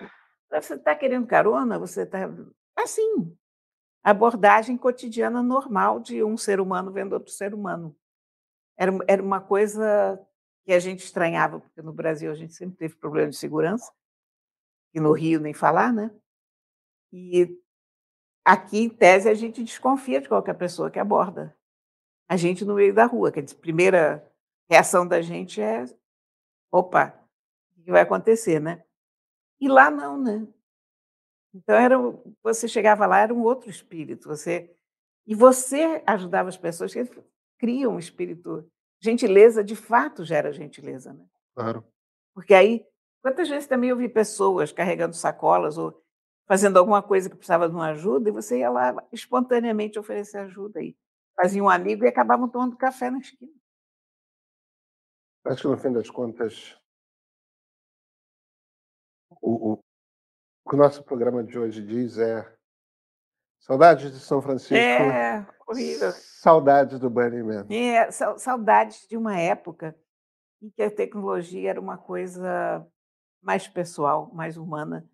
Você 0.50 0.74
está 0.74 0.94
querendo 0.94 1.26
carona? 1.26 1.78
Você 1.78 2.02
está. 2.02 2.18
Assim, 2.76 3.34
abordagem 4.04 4.76
cotidiana 4.76 5.42
normal 5.42 5.98
de 5.98 6.22
um 6.22 6.36
ser 6.36 6.60
humano 6.60 6.92
vendo 6.92 7.14
outro 7.14 7.32
ser 7.32 7.54
humano. 7.54 7.96
Era, 8.76 8.92
era 9.08 9.22
uma 9.22 9.40
coisa 9.40 10.20
que 10.64 10.72
a 10.72 10.78
gente 10.78 11.04
estranhava, 11.04 11.60
porque 11.60 11.82
no 11.82 11.92
Brasil 11.92 12.30
a 12.30 12.34
gente 12.34 12.54
sempre 12.54 12.76
teve 12.76 12.94
problema 12.96 13.30
de 13.30 13.36
segurança, 13.36 13.92
e 14.94 15.00
no 15.00 15.12
Rio 15.12 15.40
nem 15.40 15.54
falar, 15.54 15.92
né? 15.92 16.10
E 17.12 17.58
aqui, 18.44 18.78
em 18.78 18.88
tese, 18.88 19.28
a 19.28 19.34
gente 19.34 19.62
desconfia 19.62 20.20
de 20.20 20.28
qualquer 20.28 20.54
pessoa 20.54 20.90
que 20.90 20.98
aborda 20.98 21.56
a 22.28 22.36
gente 22.36 22.64
no 22.64 22.74
meio 22.74 22.94
da 22.94 23.04
rua. 23.04 23.30
Quer 23.32 23.42
dizer, 23.42 23.56
a 23.56 23.60
primeira 23.60 24.32
reação 24.68 25.06
da 25.06 25.20
gente 25.20 25.60
é: 25.60 25.84
opa, 26.70 27.14
o 27.76 27.82
que 27.82 27.90
vai 27.90 28.02
acontecer, 28.02 28.60
né? 28.60 28.84
E 29.60 29.68
lá 29.68 29.90
não, 29.90 30.20
né? 30.20 30.46
Então 31.54 31.76
era, 31.76 31.96
você 32.42 32.66
chegava 32.66 33.06
lá 33.06 33.20
era 33.20 33.34
um 33.34 33.42
outro 33.42 33.68
espírito. 33.68 34.28
Você 34.28 34.74
e 35.26 35.34
você 35.34 36.02
ajudava 36.06 36.48
as 36.48 36.56
pessoas 36.56 36.92
que 36.92 37.04
criam 37.58 37.94
um 37.94 37.98
espírito. 37.98 38.68
Gentileza 39.02 39.64
de 39.64 39.74
fato 39.74 40.24
gera 40.24 40.52
gentileza, 40.52 41.12
né? 41.12 41.26
Claro. 41.54 41.84
Porque 42.34 42.54
aí 42.54 42.86
quantas 43.22 43.48
vezes 43.48 43.68
também 43.68 43.90
eu 43.90 43.96
vi 43.96 44.08
pessoas 44.08 44.72
carregando 44.72 45.14
sacolas 45.14 45.78
ou 45.78 46.02
fazendo 46.46 46.76
alguma 46.76 47.02
coisa 47.02 47.30
que 47.30 47.36
precisava 47.36 47.68
de 47.68 47.74
uma 47.74 47.90
ajuda, 47.90 48.28
e 48.28 48.32
você 48.32 48.58
ia 48.58 48.68
lá 48.68 48.94
espontaneamente 49.12 49.98
oferecer 49.98 50.38
ajuda. 50.38 50.80
aí 50.80 50.96
fazia 51.34 51.62
um 51.62 51.68
amigo 51.68 52.04
e 52.04 52.08
acabavam 52.08 52.48
tomando 52.48 52.76
café 52.76 53.10
na 53.10 53.18
esquina. 53.18 53.52
Acho 55.44 55.62
que 55.62 55.68
no 55.68 55.78
fim 55.78 55.92
das 55.92 56.10
contas, 56.10 56.78
o, 59.40 59.72
o, 59.72 59.72
o 59.72 60.70
que 60.70 60.76
o 60.76 60.78
nosso 60.78 61.02
programa 61.02 61.42
de 61.42 61.58
hoje 61.58 61.84
diz 61.84 62.18
é 62.18 62.54
saudades 63.62 64.12
de 64.12 64.20
São 64.20 64.42
Francisco. 64.42 64.74
É, 64.74 65.46
horrível. 65.66 66.12
Saudades 66.12 66.98
do 66.98 67.08
Burning 67.08 67.42
Man. 67.42 67.66
É, 67.70 68.10
saudades 68.10 69.06
de 69.08 69.16
uma 69.16 69.38
época 69.38 69.96
em 70.60 70.70
que 70.70 70.82
a 70.82 70.90
tecnologia 70.90 71.70
era 71.70 71.80
uma 71.80 71.96
coisa 71.96 72.86
mais 73.40 73.66
pessoal, 73.66 74.32
mais 74.32 74.56
humana. 74.56 75.08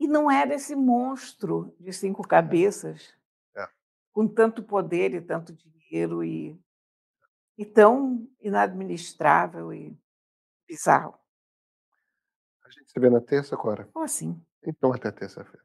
E 0.00 0.08
não 0.08 0.30
era 0.30 0.54
esse 0.54 0.74
monstro 0.74 1.74
de 1.78 1.92
cinco 1.92 2.26
cabeças, 2.26 3.14
é. 3.56 3.68
com 4.12 4.26
tanto 4.26 4.62
poder 4.62 5.14
e 5.14 5.20
tanto 5.20 5.52
dinheiro 5.52 6.24
e, 6.24 6.60
e 7.56 7.64
tão 7.64 8.28
inadministrável 8.40 9.72
e 9.72 9.96
bizarro. 10.66 11.16
A 12.64 12.70
gente 12.70 12.90
se 12.90 12.98
vê 12.98 13.08
na 13.08 13.20
terça, 13.20 13.56
Cora? 13.56 13.88
Como 13.92 14.04
assim? 14.04 14.40
Então, 14.66 14.92
até 14.92 15.12
terça-feira. 15.12 15.64